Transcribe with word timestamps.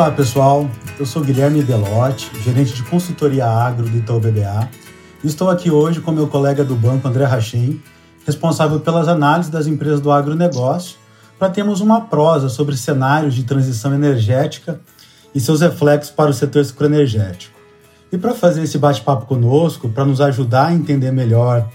Olá 0.00 0.10
pessoal, 0.10 0.66
eu 0.98 1.04
sou 1.04 1.22
Guilherme 1.22 1.62
Belotti, 1.62 2.30
gerente 2.42 2.72
de 2.72 2.82
consultoria 2.84 3.44
agro 3.46 3.86
do 3.86 3.98
Itaú 3.98 4.18
BBA. 4.18 4.66
E 5.22 5.26
estou 5.26 5.50
aqui 5.50 5.70
hoje 5.70 6.00
com 6.00 6.10
meu 6.10 6.26
colega 6.26 6.64
do 6.64 6.74
banco 6.74 7.06
André 7.06 7.26
Rachem, 7.26 7.82
responsável 8.26 8.80
pelas 8.80 9.08
análises 9.08 9.50
das 9.50 9.66
empresas 9.66 10.00
do 10.00 10.10
agronegócio, 10.10 10.96
para 11.38 11.50
termos 11.50 11.82
uma 11.82 12.00
prosa 12.00 12.48
sobre 12.48 12.78
cenários 12.78 13.34
de 13.34 13.44
transição 13.44 13.92
energética 13.92 14.80
e 15.34 15.38
seus 15.38 15.60
reflexos 15.60 16.10
para 16.10 16.30
o 16.30 16.32
setor 16.32 16.64
sucroenergético. 16.64 17.60
E 18.10 18.16
para 18.16 18.32
fazer 18.32 18.62
esse 18.62 18.78
bate-papo 18.78 19.26
conosco, 19.26 19.90
para 19.90 20.06
nos 20.06 20.22
ajudar 20.22 20.68
a 20.68 20.72
entender 20.72 21.10
melhor 21.12 21.68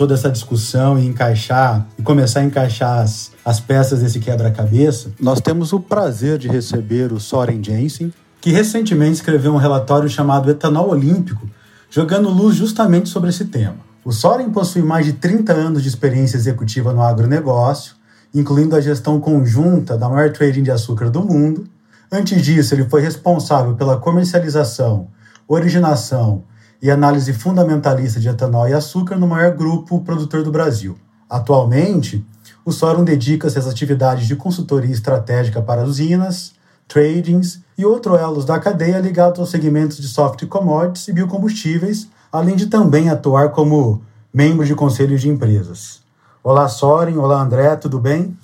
toda 0.00 0.14
essa 0.14 0.30
discussão 0.30 0.98
e 0.98 1.06
encaixar 1.06 1.86
e 1.98 2.02
começar 2.02 2.40
a 2.40 2.44
encaixar 2.44 3.00
as, 3.00 3.32
as 3.44 3.60
peças 3.60 4.00
desse 4.00 4.18
quebra-cabeça, 4.18 5.10
nós 5.20 5.42
temos 5.42 5.74
o 5.74 5.78
prazer 5.78 6.38
de 6.38 6.48
receber 6.48 7.12
o 7.12 7.20
Soren 7.20 7.62
Jensen, 7.62 8.10
que 8.40 8.50
recentemente 8.50 9.16
escreveu 9.16 9.52
um 9.52 9.58
relatório 9.58 10.08
chamado 10.08 10.50
Etanol 10.50 10.88
Olímpico, 10.88 11.46
jogando 11.90 12.30
luz 12.30 12.56
justamente 12.56 13.10
sobre 13.10 13.28
esse 13.28 13.44
tema. 13.44 13.76
O 14.02 14.10
Soren 14.10 14.48
possui 14.48 14.80
mais 14.80 15.04
de 15.04 15.12
30 15.12 15.52
anos 15.52 15.82
de 15.82 15.90
experiência 15.90 16.38
executiva 16.38 16.94
no 16.94 17.02
agronegócio, 17.02 17.94
incluindo 18.34 18.74
a 18.76 18.80
gestão 18.80 19.20
conjunta 19.20 19.98
da 19.98 20.08
maior 20.08 20.32
trading 20.32 20.62
de 20.62 20.70
açúcar 20.70 21.10
do 21.10 21.22
mundo. 21.22 21.66
Antes 22.10 22.40
disso, 22.40 22.74
ele 22.74 22.88
foi 22.88 23.02
responsável 23.02 23.74
pela 23.74 23.98
comercialização, 23.98 25.08
originação 25.46 26.44
e 26.82 26.90
análise 26.90 27.32
fundamentalista 27.32 28.18
de 28.18 28.28
etanol 28.28 28.68
e 28.68 28.72
açúcar 28.72 29.16
no 29.16 29.26
maior 29.26 29.54
grupo 29.54 30.00
produtor 30.00 30.42
do 30.42 30.50
Brasil. 30.50 30.96
Atualmente, 31.28 32.24
o 32.64 32.72
Sorum 32.72 33.04
dedica-se 33.04 33.58
às 33.58 33.66
atividades 33.66 34.26
de 34.26 34.36
consultoria 34.36 34.90
estratégica 34.90 35.60
para 35.60 35.84
usinas, 35.84 36.52
tradings 36.88 37.60
e 37.78 37.84
outros 37.84 38.18
elos 38.18 38.44
da 38.44 38.58
cadeia 38.58 38.98
ligados 38.98 39.38
aos 39.38 39.50
segmentos 39.50 39.98
de 39.98 40.08
soft 40.08 40.44
commodities 40.46 41.08
e 41.08 41.12
biocombustíveis, 41.12 42.08
além 42.32 42.56
de 42.56 42.66
também 42.66 43.08
atuar 43.08 43.50
como 43.50 44.02
membro 44.32 44.66
de 44.66 44.74
conselhos 44.74 45.20
de 45.20 45.28
empresas. 45.28 46.00
Olá, 46.42 46.68
Soren. 46.68 47.16
Olá, 47.16 47.42
André. 47.42 47.76
Tudo 47.76 47.98
bem? 47.98 48.36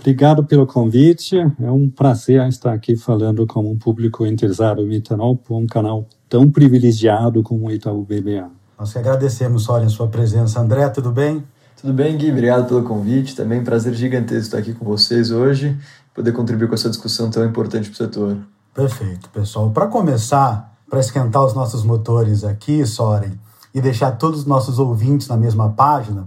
Obrigado 0.00 0.44
pelo 0.44 0.66
convite. 0.66 1.38
É 1.38 1.70
um 1.70 1.88
prazer 1.88 2.46
estar 2.48 2.72
aqui 2.72 2.96
falando 2.96 3.46
com 3.46 3.70
um 3.70 3.78
público 3.78 4.26
interessado 4.26 4.82
em 4.82 4.96
etanol 4.96 5.36
por 5.36 5.56
um 5.56 5.66
canal 5.66 6.06
tão 6.34 6.50
privilegiado 6.50 7.44
como 7.44 7.68
o 7.68 7.70
Itaú 7.70 8.02
BBA. 8.02 8.50
Nós 8.76 8.92
que 8.92 8.98
agradecemos, 8.98 9.62
Soren, 9.62 9.88
sua 9.88 10.08
presença. 10.08 10.58
André, 10.58 10.88
tudo 10.88 11.12
bem? 11.12 11.44
Tudo 11.80 11.92
bem, 11.92 12.16
Gui? 12.16 12.32
Obrigado 12.32 12.66
pelo 12.66 12.82
convite. 12.82 13.36
Também 13.36 13.60
um 13.60 13.64
prazer 13.64 13.94
gigantesco 13.94 14.46
estar 14.46 14.58
aqui 14.58 14.74
com 14.74 14.84
vocês 14.84 15.30
hoje, 15.30 15.78
poder 16.12 16.32
contribuir 16.32 16.66
com 16.66 16.74
essa 16.74 16.90
discussão 16.90 17.30
tão 17.30 17.44
importante 17.44 17.88
para 17.88 17.94
o 17.94 17.96
setor. 17.96 18.36
Perfeito, 18.74 19.28
pessoal. 19.28 19.70
Para 19.70 19.86
começar, 19.86 20.76
para 20.90 20.98
esquentar 20.98 21.44
os 21.44 21.54
nossos 21.54 21.84
motores 21.84 22.42
aqui, 22.42 22.84
Soren, 22.84 23.38
e 23.72 23.80
deixar 23.80 24.10
todos 24.18 24.40
os 24.40 24.44
nossos 24.44 24.80
ouvintes 24.80 25.28
na 25.28 25.36
mesma 25.36 25.70
página, 25.70 26.26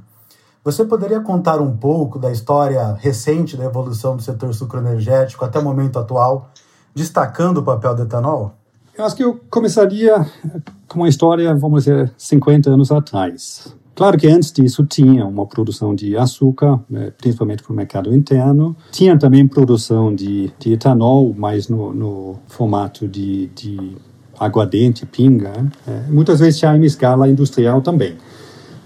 você 0.64 0.86
poderia 0.86 1.20
contar 1.20 1.60
um 1.60 1.76
pouco 1.76 2.18
da 2.18 2.32
história 2.32 2.94
recente 2.94 3.58
da 3.58 3.66
evolução 3.66 4.16
do 4.16 4.24
setor 4.24 4.54
sucroenergético 4.54 5.44
até 5.44 5.60
o 5.60 5.64
momento 5.64 6.00
atual, 6.00 6.50
destacando 6.96 7.58
o 7.58 7.64
papel 7.64 7.94
do 7.94 8.04
etanol? 8.04 8.56
Eu 8.98 9.06
acho 9.06 9.16
que 9.16 9.24
eu 9.24 9.40
começaria 9.50 10.26
com 10.88 11.00
uma 11.00 11.08
história, 11.08 11.54
vamos 11.54 11.84
dizer, 11.84 12.12
50 12.18 12.72
anos 12.72 12.92
atrás. 12.92 13.76
Claro 13.94 14.18
que 14.18 14.28
antes 14.28 14.52
disso 14.52 14.84
tinha 14.86 15.24
uma 15.26 15.46
produção 15.46 15.94
de 15.94 16.18
açúcar, 16.18 16.80
né, 16.90 17.12
principalmente 17.16 17.62
para 17.62 17.74
o 17.74 17.76
mercado 17.76 18.16
interno. 18.16 18.76
Tinha 18.92 19.18
também 19.18 19.48
produção 19.48 20.14
de, 20.14 20.52
de 20.60 20.74
etanol, 20.74 21.34
mas 21.38 21.70
no, 21.70 21.94
no 21.94 22.40
formato 22.48 23.08
de, 23.08 23.48
de 23.56 23.98
aguardente, 24.40 25.06
pinga. 25.06 25.54
É, 25.88 26.10
muitas 26.10 26.40
vezes 26.40 26.60
já 26.60 26.76
em 26.76 26.84
escala 26.84 27.30
industrial 27.30 27.82
também. 27.82 28.16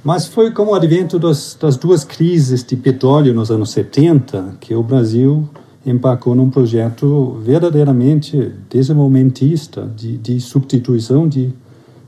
Mas 0.04 0.26
foi 0.26 0.52
com 0.52 0.64
o 0.64 0.76
advento 0.76 1.20
das, 1.20 1.58
das 1.60 1.78
duas 1.78 2.04
crises 2.04 2.64
de 2.64 2.76
petróleo 2.76 3.34
nos 3.34 3.50
anos 3.50 3.72
70 3.72 4.58
que 4.60 4.74
o 4.76 4.84
Brasil 4.84 5.48
embarcou 5.86 6.36
num 6.36 6.50
projeto 6.50 7.40
verdadeiramente 7.44 8.52
desenvolvimentista 8.70 9.92
de, 9.96 10.18
de 10.18 10.40
substituição 10.40 11.28
de 11.28 11.54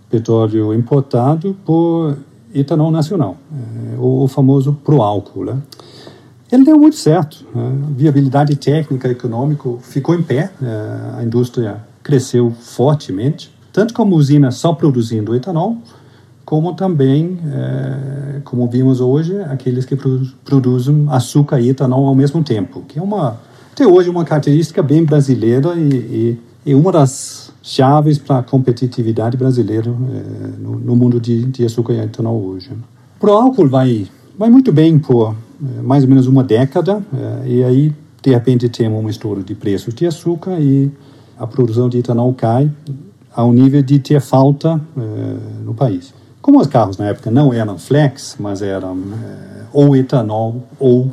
petróleo 0.09 0.73
importado 0.73 1.55
por 1.65 2.15
etanol 2.53 2.91
nacional, 2.91 3.35
é, 3.51 3.97
o, 3.97 4.23
o 4.23 4.27
famoso 4.27 4.73
pro-álcool. 4.83 5.45
Né? 5.45 5.57
Ele 6.51 6.63
deu 6.63 6.77
muito 6.77 6.95
certo, 6.95 7.43
a 7.55 7.91
viabilidade 7.95 8.55
técnica 8.55 9.09
econômica 9.09 9.67
ficou 9.81 10.13
em 10.13 10.21
pé, 10.21 10.51
é, 10.61 11.17
a 11.17 11.23
indústria 11.23 11.77
cresceu 12.03 12.51
fortemente, 12.51 13.51
tanto 13.71 13.91
como 13.93 14.15
usina 14.15 14.51
só 14.51 14.71
produzindo 14.73 15.35
etanol, 15.35 15.77
como 16.45 16.75
também, 16.75 17.39
é, 17.51 18.41
como 18.43 18.67
vimos 18.67 19.01
hoje, 19.01 19.39
aqueles 19.43 19.83
que 19.83 19.97
produzem 20.45 21.07
açúcar 21.09 21.59
e 21.59 21.69
etanol 21.69 22.05
ao 22.05 22.13
mesmo 22.13 22.43
tempo, 22.43 22.83
que 22.87 22.99
é 22.99 23.01
uma, 23.01 23.39
até 23.73 23.87
hoje, 23.87 24.07
uma 24.07 24.23
característica 24.23 24.83
bem 24.83 25.03
brasileira 25.03 25.73
e, 25.73 25.89
e, 25.89 26.39
e 26.63 26.75
uma 26.75 26.91
das 26.91 27.51
chaves 27.63 28.19
para 28.19 28.37
a 28.37 28.43
competitividade 28.43 29.35
brasileira 29.35 29.89
é, 29.89 30.61
no, 30.61 30.77
no, 30.77 30.95
mundo 30.95 31.19
de, 31.19 31.43
de, 31.45 31.65
açúcar 31.65 31.93
e 31.93 31.99
etanol 31.99 32.39
hoje. 32.39 32.69
O 33.19 33.27
álcool 33.31 33.67
vai, 33.67 34.05
vai 34.37 34.51
muito 34.51 34.71
bem 34.71 34.99
por 34.99 35.33
é, 35.59 35.81
mais 35.81 36.03
ou 36.03 36.09
menos 36.09 36.27
uma 36.27 36.43
década, 36.43 37.03
é, 37.11 37.49
e 37.49 37.63
aí, 37.63 37.93
de 38.21 38.29
repente, 38.29 38.69
temos 38.69 38.99
uma 38.99 39.09
estouro 39.09 39.41
de 39.41 39.55
preços 39.55 39.91
de 39.95 40.05
açúcar 40.05 40.59
e 40.59 40.91
a 41.39 41.47
produção 41.47 41.89
de 41.89 41.97
etanol 41.97 42.31
cai 42.35 42.71
ao 43.33 43.51
nível 43.51 43.81
de 43.81 43.97
ter 43.97 44.21
falta 44.21 44.79
é, 44.95 45.63
no 45.65 45.73
país. 45.73 46.13
Como 46.43 46.59
os 46.59 46.67
carros 46.67 46.97
na 46.97 47.07
época 47.07 47.31
não 47.31 47.51
eram 47.51 47.79
flex, 47.79 48.35
mas 48.39 48.61
eram 48.61 48.99
é, 48.99 49.63
ou 49.73 49.95
etanol 49.95 50.61
ou 50.79 51.11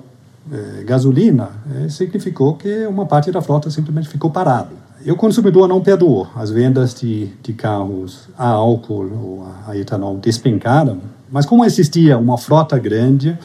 é, 0.52 0.82
gasolina, 0.84 1.50
é, 1.76 1.88
significou 1.88 2.54
que 2.54 2.86
uma 2.86 3.06
parte 3.06 3.30
da 3.30 3.40
frota 3.40 3.70
simplesmente 3.70 4.08
ficou 4.08 4.30
parada. 4.30 4.70
E 5.04 5.10
o 5.10 5.16
consumidor 5.16 5.66
não 5.66 5.80
perdoou. 5.80 6.28
As 6.34 6.50
vendas 6.50 6.94
de, 6.94 7.28
de 7.42 7.52
carros 7.52 8.28
a 8.36 8.48
álcool 8.48 9.10
ou 9.12 9.46
a, 9.46 9.70
a 9.70 9.76
etanol 9.76 10.18
despencaram, 10.18 10.98
mas 11.30 11.46
como 11.46 11.64
existia 11.64 12.18
uma 12.18 12.36
frota 12.36 12.78
grande, 12.78 13.38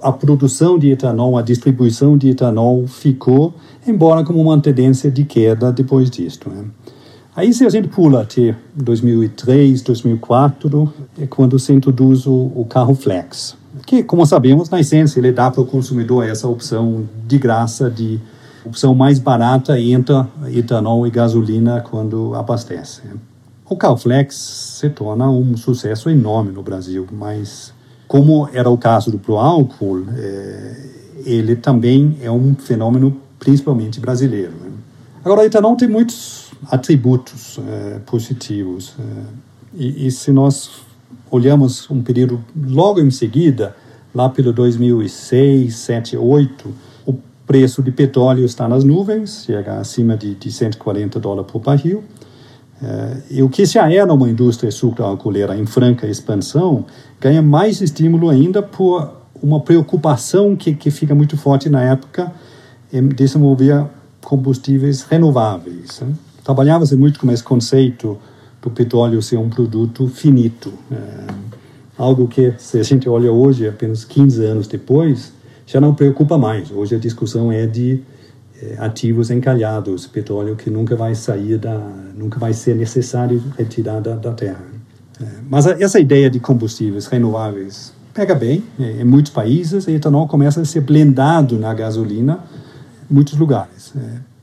a 0.00 0.12
produção 0.12 0.78
de 0.78 0.90
etanol, 0.90 1.36
a 1.36 1.42
distribuição 1.42 2.16
de 2.16 2.30
etanol 2.30 2.86
ficou, 2.86 3.54
embora 3.86 4.24
com 4.24 4.34
uma 4.34 4.60
tendência 4.60 5.10
de 5.10 5.24
queda 5.24 5.72
depois 5.72 6.10
disso. 6.10 6.40
Né? 6.46 6.64
Aí, 7.36 7.52
se 7.52 7.64
a 7.64 7.68
gente 7.68 7.88
pula 7.88 8.22
até 8.22 8.54
2003, 8.76 9.82
2004, 9.82 10.92
é 11.20 11.26
quando 11.26 11.58
se 11.58 11.72
introduz 11.72 12.26
o, 12.26 12.52
o 12.54 12.64
carro 12.68 12.94
flex, 12.94 13.56
que, 13.86 14.02
como 14.02 14.24
sabemos, 14.24 14.70
na 14.70 14.80
essência, 14.80 15.18
ele 15.18 15.32
dá 15.32 15.50
para 15.50 15.60
o 15.60 15.66
consumidor 15.66 16.26
essa 16.26 16.48
opção 16.48 17.08
de 17.26 17.38
graça, 17.38 17.90
de 17.90 18.20
opção 18.64 18.94
mais 18.94 19.18
barata 19.18 19.78
entre 19.78 20.14
etanol 20.48 21.06
e 21.06 21.10
gasolina 21.10 21.80
quando 21.80 22.34
abastece. 22.34 23.02
O 23.68 23.76
carro 23.76 23.96
flex 23.96 24.34
se 24.36 24.90
torna 24.90 25.28
um 25.30 25.56
sucesso 25.56 26.08
enorme 26.08 26.52
no 26.52 26.62
Brasil, 26.62 27.06
mas 27.12 27.72
como 28.06 28.48
era 28.52 28.68
o 28.68 28.76
caso 28.76 29.10
do 29.10 29.18
pro 29.18 29.36
álcool, 29.36 30.04
é, 30.16 30.76
ele 31.24 31.56
também 31.56 32.18
é 32.20 32.30
um 32.30 32.54
fenômeno 32.54 33.16
principalmente 33.38 34.00
brasileiro. 34.00 34.52
Agora, 35.24 35.40
o 35.40 35.44
etanol 35.44 35.76
tem 35.76 35.88
muitos 35.88 36.50
atributos 36.70 37.58
é, 37.66 37.98
positivos. 38.00 38.94
É, 38.98 39.22
e, 39.74 40.06
e, 40.06 40.10
se 40.10 40.30
nós 40.30 40.82
olhamos 41.34 41.90
um 41.90 42.00
período 42.00 42.44
logo 42.56 43.00
em 43.00 43.10
seguida, 43.10 43.74
lá 44.14 44.28
pelo 44.28 44.52
2006, 44.52 45.74
7, 45.74 46.16
8, 46.16 46.74
o 47.06 47.14
preço 47.44 47.82
de 47.82 47.90
petróleo 47.90 48.44
está 48.44 48.68
nas 48.68 48.84
nuvens, 48.84 49.44
chega 49.44 49.78
acima 49.78 50.16
de, 50.16 50.34
de 50.34 50.52
140 50.52 51.18
dólares 51.18 51.50
por 51.50 51.60
barril. 51.60 52.04
É, 52.80 53.16
e 53.30 53.42
o 53.42 53.48
que 53.48 53.64
já 53.64 53.90
era 53.92 54.12
uma 54.12 54.28
indústria 54.28 54.70
sucroalcooleira 54.70 55.56
em 55.56 55.66
franca 55.66 56.06
expansão, 56.06 56.84
ganha 57.20 57.42
mais 57.42 57.80
estímulo 57.80 58.28
ainda 58.28 58.62
por 58.62 59.10
uma 59.42 59.60
preocupação 59.60 60.54
que, 60.54 60.74
que 60.74 60.90
fica 60.90 61.14
muito 61.14 61.36
forte 61.36 61.68
na 61.68 61.82
época 61.82 62.32
em 62.92 63.08
desenvolver 63.08 63.84
combustíveis 64.20 65.02
renováveis. 65.02 66.00
Né? 66.00 66.14
trabalhava-se 66.44 66.94
muito 66.94 67.18
com 67.18 67.32
esse 67.32 67.42
conceito 67.42 68.18
do 68.64 68.70
petróleo 68.70 69.20
ser 69.20 69.36
um 69.36 69.50
produto 69.50 70.08
finito. 70.08 70.72
É, 70.90 71.26
algo 71.98 72.26
que, 72.26 72.54
se 72.56 72.80
a 72.80 72.82
gente 72.82 73.06
olha 73.08 73.30
hoje, 73.30 73.68
apenas 73.68 74.04
15 74.04 74.42
anos 74.42 74.66
depois, 74.66 75.34
já 75.66 75.78
não 75.80 75.94
preocupa 75.94 76.38
mais. 76.38 76.70
Hoje 76.70 76.94
a 76.94 76.98
discussão 76.98 77.52
é 77.52 77.66
de 77.66 78.00
é, 78.60 78.76
ativos 78.78 79.30
encalhados, 79.30 80.06
petróleo 80.06 80.56
que 80.56 80.70
nunca 80.70 80.96
vai 80.96 81.14
sair 81.14 81.58
da, 81.58 81.78
nunca 82.16 82.38
vai 82.38 82.54
ser 82.54 82.74
necessário 82.74 83.42
retirar 83.58 84.00
da, 84.00 84.16
da 84.16 84.32
terra. 84.32 84.64
É, 85.20 85.24
mas 85.48 85.66
a, 85.66 85.72
essa 85.78 86.00
ideia 86.00 86.30
de 86.30 86.40
combustíveis 86.40 87.06
renováveis 87.06 87.92
pega 88.14 88.34
bem 88.34 88.64
é, 88.80 89.02
em 89.02 89.04
muitos 89.04 89.30
países. 89.30 89.86
E 89.86 89.92
etanol 89.92 90.26
começa 90.26 90.62
a 90.62 90.64
ser 90.64 90.80
blendado 90.80 91.58
na 91.58 91.74
gasolina 91.74 92.40
em 93.10 93.14
muitos 93.14 93.36
lugares. 93.36 93.92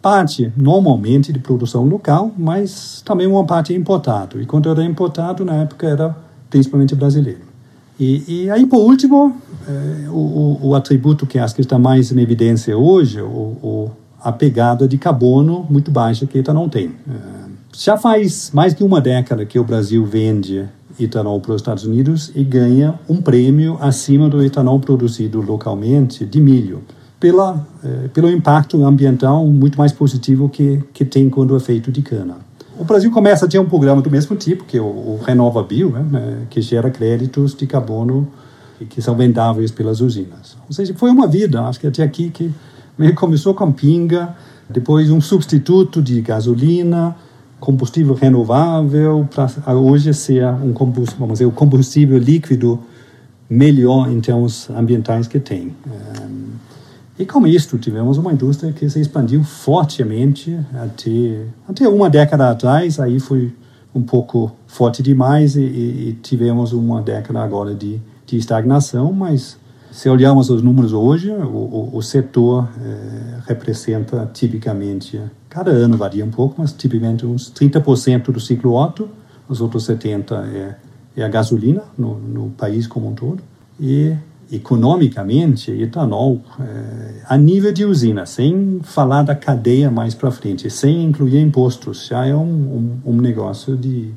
Parte 0.02 0.52
normalmente 0.58 1.32
de 1.32 1.40
produção 1.40 1.86
local, 1.86 2.32
mas 2.38 3.02
também 3.06 3.28
uma 3.28 3.46
parte 3.46 3.74
importado. 3.74 4.42
E 4.42 4.46
quando 4.46 4.70
era 4.70 4.84
importado, 4.84 5.46
na 5.46 5.56
época 5.58 5.88
era 5.88 6.16
principalmente 6.50 6.96
brasileiro. 6.96 7.52
E, 8.00 8.24
e 8.28 8.50
aí, 8.50 8.66
por 8.66 8.80
último, 8.80 9.36
eh, 9.68 10.10
o, 10.10 10.58
o, 10.70 10.76
atributo 10.76 11.28
que 11.28 11.38
acho 11.38 11.54
que 11.54 11.62
está 11.62 11.78
mais 11.78 12.12
em 12.12 12.20
evidência 12.20 12.76
hoje, 12.76 13.22
o, 13.22 13.26
o, 13.62 13.92
a 14.20 14.32
pegada 14.32 14.88
de 14.88 14.98
carbono 14.98 15.68
muito 15.70 15.92
baixa 15.92 16.26
que 16.26 16.40
etanol 16.40 16.68
tem. 16.68 16.96
Eh, 17.08 17.42
já 17.78 17.96
faz 17.96 18.50
mais 18.54 18.74
de 18.74 18.84
uma 18.84 19.00
década 19.00 19.46
que 19.46 19.60
o 19.60 19.64
Brasil 19.64 20.04
vende 20.04 20.68
etanol 21.00 21.40
para 21.40 21.54
os 21.54 21.62
Estados 21.62 21.86
Unidos 21.86 22.32
e 22.36 22.44
ganha 22.44 23.00
um 23.08 23.22
prêmio 23.22 23.78
acima 23.80 24.28
do 24.28 24.44
etanol 24.44 24.80
produzido 24.80 25.40
localmente 25.42 26.26
de 26.26 26.40
milho 26.42 26.82
pela, 27.22 27.66
eh, 27.84 28.10
pelo 28.12 28.30
impacto 28.32 28.84
ambiental 28.84 29.46
muito 29.46 29.78
mais 29.78 29.94
positivo 29.94 30.50
que, 30.50 30.84
que 30.92 31.06
tem 31.06 31.30
quando 31.30 31.56
é 31.56 31.60
feito 31.60 31.92
de 31.92 32.02
cana. 32.02 32.38
O 32.80 32.84
Brasil 32.84 33.12
começa 33.12 33.46
a 33.46 33.48
ter 33.48 33.60
um 33.60 33.66
programa 33.66 34.02
do 34.02 34.10
mesmo 34.10 34.36
tipo, 34.36 34.66
que 34.66 34.76
é 34.76 34.82
o, 34.82 34.86
o 34.86 35.20
RenovaBio, 35.24 35.92
né, 35.92 36.06
né, 36.12 36.38
que 36.50 36.60
gera 36.62 36.90
créditos 36.90 37.54
de 37.54 37.68
carbono 37.68 38.28
que 38.90 39.00
são 39.00 39.16
vendáveis 39.16 39.70
pelas 39.70 40.02
usinas. 40.02 40.58
Ou 40.68 40.74
seja, 40.74 40.96
foi 40.96 41.12
uma 41.12 41.28
vida, 41.28 41.62
acho 41.62 41.80
que 41.80 41.86
até 41.86 42.02
aqui, 42.02 42.32
que 42.32 42.52
começou 43.16 43.54
com 43.54 43.72
pinga, 43.72 44.36
depois 44.68 45.12
um 45.12 45.22
substituto 45.22 46.02
de 46.02 46.20
gasolina, 46.22 47.16
combustível 47.60 48.16
renovável, 48.16 49.30
para 49.30 49.76
hoje 49.76 50.12
ser 50.16 50.48
um 50.48 50.74
combustível, 50.74 51.20
vamos 51.20 51.34
dizer, 51.34 51.46
o 51.46 51.52
combustível 51.52 52.18
líquido 52.18 52.80
melhor 53.48 54.10
em 54.10 54.20
termos 54.20 54.68
ambientais 54.72 55.28
que 55.28 55.40
tem. 55.40 55.76
Um, 55.86 56.31
e 57.22 57.26
com 57.28 57.46
isto, 57.46 57.78
tivemos 57.78 58.18
uma 58.18 58.34
indústria 58.34 58.74
que 58.74 58.90
se 58.90 59.00
expandiu 59.00 59.44
fortemente 59.44 60.58
até, 60.74 61.46
até 61.70 61.88
uma 61.88 62.10
década 62.10 62.50
atrás, 62.50 63.00
aí 63.00 63.20
foi 63.20 63.54
um 63.94 64.02
pouco 64.02 64.52
forte 64.66 65.04
demais 65.04 65.56
e, 65.56 65.62
e 65.62 66.20
tivemos 66.24 66.74
uma 66.74 67.00
década 67.00 67.40
agora 67.44 67.76
de, 67.76 68.02
de, 68.26 68.38
estagnação, 68.38 69.14
mas 69.14 69.56
se 69.92 70.10
olharmos 70.10 70.50
os 70.50 70.64
números 70.64 70.94
hoje, 70.94 71.30
o, 71.30 71.92
o, 71.92 71.98
o 71.98 72.02
setor 72.02 72.68
eh, 72.84 73.40
representa 73.46 74.28
tipicamente, 74.34 75.22
cada 75.48 75.70
ano 75.70 75.98
varia 75.98 76.26
um 76.26 76.32
pouco, 76.32 76.56
mas 76.58 76.74
tipicamente 76.74 77.24
uns 77.24 77.52
30% 77.52 78.32
do 78.32 78.40
ciclo 78.40 78.74
Otto, 78.74 79.08
os 79.48 79.62
outros 79.62 79.86
70% 79.88 80.32
é, 80.44 80.76
é 81.18 81.24
a 81.24 81.28
gasolina 81.28 81.84
no, 81.96 82.18
no 82.18 82.50
país 82.50 82.88
como 82.88 83.10
um 83.10 83.14
todo, 83.14 83.44
e 83.80 84.16
economicamente, 84.52 85.72
etanol, 85.72 86.42
é, 86.60 87.22
a 87.26 87.38
nível 87.38 87.72
de 87.72 87.86
usina, 87.86 88.26
sem 88.26 88.82
falar 88.84 89.24
da 89.24 89.34
cadeia 89.34 89.90
mais 89.90 90.14
para 90.14 90.30
frente, 90.30 90.70
sem 90.70 91.06
incluir 91.06 91.40
impostos, 91.40 92.08
já 92.08 92.26
é 92.26 92.36
um, 92.36 92.40
um, 93.06 93.12
um, 93.12 93.22
negócio 93.22 93.78
de 93.78 94.12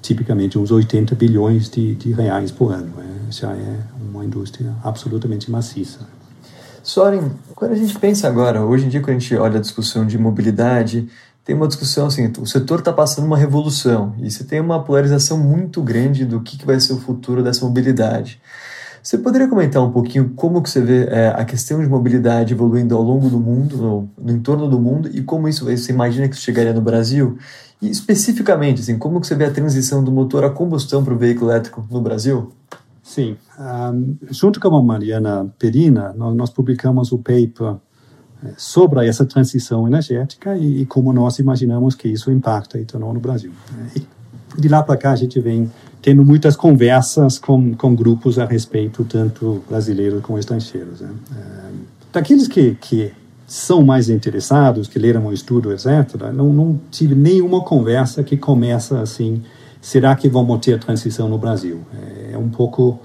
tipicamente 0.00 0.56
uns 0.56 0.70
80 0.70 1.14
bilhões 1.16 1.68
de, 1.68 1.94
de 1.96 2.12
reais 2.12 2.52
por 2.52 2.72
ano. 2.72 2.92
É, 2.98 3.32
já 3.32 3.50
é 3.52 3.78
uma 4.12 4.24
indústria 4.24 4.72
absolutamente 4.84 5.50
maciça. 5.50 6.00
Soren, 6.82 7.30
quando 7.54 7.72
a 7.72 7.76
gente 7.76 7.98
pensa 7.98 8.28
agora, 8.28 8.64
hoje 8.64 8.86
em 8.86 8.88
dia, 8.88 9.00
quando 9.00 9.16
a 9.16 9.18
gente 9.18 9.34
olha 9.36 9.58
a 9.58 9.60
discussão 9.60 10.06
de 10.06 10.16
mobilidade, 10.16 11.08
tem 11.44 11.54
uma 11.54 11.66
discussão 11.66 12.06
assim, 12.06 12.30
o 12.38 12.46
setor 12.46 12.78
está 12.78 12.92
passando 12.92 13.24
uma 13.24 13.36
revolução 13.36 14.14
e 14.20 14.30
você 14.30 14.44
tem 14.44 14.60
uma 14.60 14.82
polarização 14.82 15.36
muito 15.36 15.82
grande 15.82 16.24
do 16.24 16.40
que, 16.40 16.56
que 16.56 16.64
vai 16.64 16.78
ser 16.78 16.92
o 16.92 17.00
futuro 17.00 17.42
dessa 17.42 17.64
mobilidade. 17.64 18.40
Você 19.02 19.16
poderia 19.16 19.48
comentar 19.48 19.82
um 19.82 19.90
pouquinho 19.90 20.30
como 20.36 20.62
que 20.62 20.68
você 20.68 20.80
vê 20.80 21.06
é, 21.06 21.28
a 21.28 21.44
questão 21.44 21.80
de 21.80 21.88
mobilidade 21.88 22.52
evoluindo 22.52 22.94
ao 22.94 23.02
longo 23.02 23.30
do 23.30 23.38
mundo, 23.38 23.76
no, 23.76 24.10
no, 24.18 24.32
entorno 24.32 24.68
do 24.68 24.78
mundo, 24.78 25.08
e 25.12 25.22
como 25.22 25.48
isso 25.48 25.64
você 25.64 25.92
imagina 25.92 26.28
que 26.28 26.36
chegaria 26.36 26.74
no 26.74 26.82
Brasil? 26.82 27.38
E 27.80 27.88
especificamente, 27.88 28.82
assim, 28.82 28.98
como 28.98 29.20
que 29.20 29.26
você 29.26 29.34
vê 29.34 29.46
a 29.46 29.50
transição 29.50 30.04
do 30.04 30.12
motor 30.12 30.44
a 30.44 30.50
combustão 30.50 31.02
para 31.02 31.14
o 31.14 31.18
veículo 31.18 31.50
elétrico 31.50 31.86
no 31.90 32.00
Brasil? 32.00 32.52
Sim. 33.02 33.36
Um, 33.58 34.16
junto 34.30 34.60
com 34.60 34.76
a 34.76 34.82
Mariana 34.82 35.52
Perina, 35.58 36.12
nós, 36.12 36.36
nós 36.36 36.50
publicamos 36.50 37.10
o 37.10 37.18
paper 37.18 37.76
é, 38.44 38.52
sobre 38.56 39.06
essa 39.06 39.24
transição 39.24 39.86
energética 39.86 40.56
e, 40.56 40.82
e, 40.82 40.86
como 40.86 41.12
nós 41.12 41.38
imaginamos 41.38 41.94
que 41.94 42.08
isso 42.08 42.30
impacta 42.30 42.76
o 42.76 42.80
etanol 42.80 43.14
no 43.14 43.20
Brasil. 43.20 43.50
E 43.96 44.06
de 44.60 44.68
lá 44.68 44.82
para 44.82 44.96
cá 44.96 45.12
a 45.12 45.16
gente 45.16 45.40
vem 45.40 45.70
tendo 46.02 46.24
muitas 46.24 46.56
conversas 46.56 47.38
com, 47.38 47.74
com 47.74 47.94
grupos 47.94 48.38
a 48.38 48.44
respeito, 48.44 49.04
tanto 49.04 49.62
brasileiros 49.68 50.22
como 50.22 50.38
estrangeiros. 50.38 51.00
Né? 51.00 51.10
É, 51.36 51.70
daqueles 52.12 52.48
que, 52.48 52.76
que 52.80 53.12
são 53.46 53.82
mais 53.82 54.08
interessados, 54.08 54.88
que 54.88 54.98
leram 54.98 55.26
o 55.26 55.32
estudo, 55.32 55.72
etc., 55.72 56.30
não, 56.32 56.52
não 56.52 56.80
tive 56.90 57.14
nenhuma 57.14 57.62
conversa 57.62 58.22
que 58.22 58.36
começa 58.36 59.00
assim, 59.00 59.42
será 59.80 60.14
que 60.14 60.28
vamos 60.28 60.60
ter 60.60 60.78
transição 60.78 61.28
no 61.28 61.36
Brasil? 61.36 61.80
É, 61.92 62.34
é 62.34 62.38
um 62.38 62.48
pouco 62.48 62.98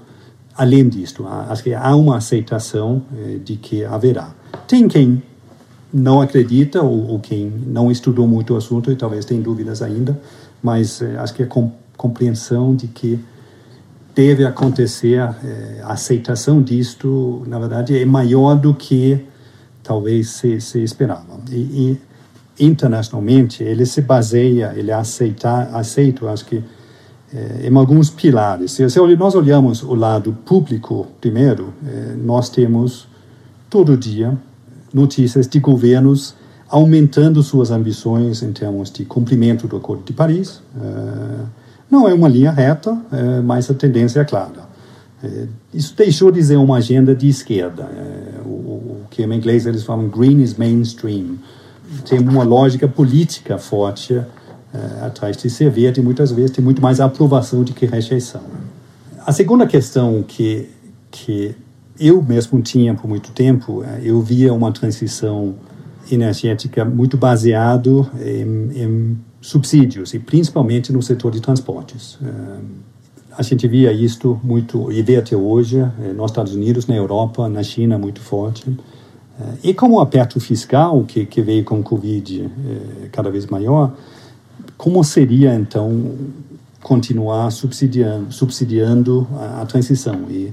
além 0.56 0.88
disto. 0.88 1.26
Acho 1.26 1.62
que 1.62 1.74
há 1.74 1.94
uma 1.94 2.16
aceitação 2.16 3.02
é, 3.18 3.38
de 3.44 3.56
que 3.56 3.84
haverá. 3.84 4.30
Tem 4.66 4.88
quem 4.88 5.22
não 5.92 6.20
acredita 6.20 6.82
ou, 6.82 7.08
ou, 7.08 7.20
quem 7.20 7.52
não 7.66 7.90
estudou 7.90 8.26
muito 8.26 8.54
o 8.54 8.56
assunto 8.56 8.90
e 8.90 8.96
talvez 8.96 9.24
tem 9.24 9.40
dúvidas 9.40 9.82
ainda, 9.82 10.18
mas 10.62 11.02
acho 11.18 11.34
que 11.34 11.42
é 11.42 11.46
com 11.46 11.72
compreensão 11.96 12.74
de 12.74 12.86
que 12.88 13.18
deve 14.14 14.44
acontecer 14.44 15.18
é, 15.18 15.82
a 15.82 15.92
aceitação 15.92 16.62
disto, 16.62 17.42
na 17.46 17.58
verdade, 17.58 17.98
é 17.98 18.04
maior 18.04 18.54
do 18.54 18.72
que 18.72 19.20
talvez 19.82 20.30
se, 20.30 20.60
se 20.60 20.82
esperava. 20.82 21.38
E, 21.50 21.56
e 21.56 22.00
internacionalmente 22.58 23.62
ele 23.62 23.84
se 23.84 24.00
baseia, 24.00 24.72
ele 24.74 24.90
aceita, 24.90 25.68
aceita, 25.72 26.30
acho 26.30 26.46
que 26.46 26.64
é, 27.32 27.68
em 27.68 27.76
alguns 27.76 28.08
pilares. 28.08 28.72
Se, 28.72 28.88
se 28.88 28.98
nós 29.16 29.34
olhamos 29.34 29.82
o 29.82 29.94
lado 29.94 30.32
público 30.44 31.06
primeiro, 31.20 31.74
é, 31.86 32.14
nós 32.14 32.48
temos 32.48 33.06
todo 33.68 33.96
dia 33.96 34.36
notícias 34.94 35.46
de 35.46 35.60
governos 35.60 36.34
aumentando 36.68 37.42
suas 37.42 37.70
ambições 37.70 38.42
em 38.42 38.52
termos 38.52 38.90
de 38.90 39.04
cumprimento 39.04 39.68
do 39.68 39.76
Acordo 39.76 40.04
de 40.04 40.12
Paris. 40.12 40.62
Não 41.90 42.08
é 42.08 42.14
uma 42.14 42.28
linha 42.28 42.50
reta, 42.50 42.96
é, 43.12 43.40
mas 43.40 43.70
a 43.70 43.74
tendência 43.74 44.20
é 44.20 44.24
clara. 44.24 44.66
É, 45.22 45.46
isso 45.72 45.94
deixou 45.96 46.30
de 46.30 46.42
ser 46.42 46.56
uma 46.56 46.78
agenda 46.78 47.14
de 47.14 47.28
esquerda. 47.28 47.84
É, 47.84 48.40
o, 48.44 48.48
o, 48.48 49.00
que 49.10 49.22
em 49.22 49.32
inglês 49.32 49.66
eles 49.66 49.84
falam 49.84 50.08
green 50.08 50.40
is 50.42 50.54
mainstream. 50.54 51.38
Tem 52.08 52.18
uma 52.18 52.42
lógica 52.42 52.88
política 52.88 53.58
forte 53.58 54.14
é, 54.14 55.06
atrás 55.06 55.36
de 55.36 55.48
ser 55.48 55.70
verde 55.70 56.00
e 56.00 56.04
muitas 56.04 56.32
vezes 56.32 56.50
tem 56.50 56.64
muito 56.64 56.82
mais 56.82 57.00
aprovação 57.00 57.62
do 57.62 57.72
que 57.72 57.86
rejeição. 57.86 58.42
A 59.24 59.32
segunda 59.32 59.66
questão 59.66 60.24
que, 60.26 60.68
que 61.10 61.54
eu 61.98 62.22
mesmo 62.22 62.60
tinha 62.60 62.94
por 62.94 63.08
muito 63.08 63.30
tempo, 63.30 63.82
é, 63.84 64.00
eu 64.02 64.20
via 64.20 64.52
uma 64.52 64.72
transição 64.72 65.54
energética 66.10 66.84
muito 66.84 67.16
baseado 67.16 68.08
em, 68.20 68.82
em 68.82 69.18
subsídios, 69.46 70.12
e 70.12 70.18
principalmente 70.18 70.92
no 70.92 71.00
setor 71.00 71.30
de 71.30 71.40
transportes. 71.40 72.18
Eh, 72.20 72.58
a 73.38 73.42
gente 73.42 73.68
via 73.68 73.92
isto 73.92 74.40
muito, 74.42 74.90
e 74.90 75.00
vê 75.02 75.18
até 75.18 75.36
hoje, 75.36 75.78
eh, 75.78 76.12
nos 76.12 76.32
Estados 76.32 76.52
Unidos, 76.52 76.88
na 76.88 76.96
Europa, 76.96 77.48
na 77.48 77.62
China, 77.62 77.96
muito 77.96 78.20
forte. 78.20 78.64
Eh, 79.38 79.68
e 79.68 79.74
como 79.74 79.98
o 79.98 80.00
aperto 80.00 80.40
fiscal 80.40 81.04
que, 81.04 81.24
que 81.24 81.40
veio 81.42 81.62
com 81.62 81.78
o 81.78 81.82
Covid 81.82 82.50
cada 83.12 83.30
vez 83.30 83.46
maior, 83.46 83.94
como 84.76 85.04
seria, 85.04 85.54
então, 85.54 86.12
continuar 86.82 87.52
subsidiando, 87.52 88.32
subsidiando 88.32 89.28
a, 89.36 89.62
a 89.62 89.66
transição? 89.66 90.24
E, 90.28 90.52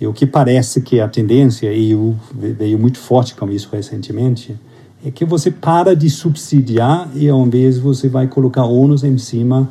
e 0.00 0.06
o 0.06 0.12
que 0.12 0.26
parece 0.26 0.80
que 0.80 0.98
é 0.98 1.02
a 1.02 1.08
tendência, 1.08 1.72
e 1.72 1.92
eu 1.92 2.16
veio 2.34 2.76
muito 2.76 2.98
forte 2.98 3.36
com 3.36 3.48
isso 3.50 3.68
recentemente, 3.70 4.56
é 5.04 5.10
que 5.10 5.24
você 5.24 5.50
para 5.50 5.94
de 5.94 6.08
subsidiar 6.08 7.08
e 7.14 7.28
ao 7.28 7.46
invés 7.46 7.78
você 7.78 8.08
vai 8.08 8.26
colocar 8.26 8.64
ônus 8.64 9.04
em 9.04 9.18
cima 9.18 9.68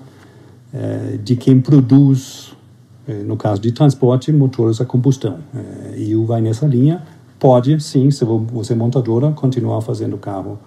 é, 0.73 1.17
de 1.23 1.35
quem 1.35 1.59
produz, 1.59 2.53
é, 3.07 3.13
no 3.23 3.35
caso 3.37 3.61
de 3.61 3.71
transporte, 3.71 4.31
motores 4.31 4.79
a 4.81 4.85
combustão. 4.85 5.37
É, 5.53 5.99
e 5.99 6.15
o 6.15 6.25
vai 6.25 6.41
nessa 6.41 6.65
linha. 6.65 7.01
Pode, 7.39 7.81
sim, 7.81 8.09
se 8.11 8.23
você 8.23 8.73
é 8.73 8.75
montadora, 8.75 9.31
continuar 9.31 9.81
fazendo 9.81 10.17
carro 10.17 10.57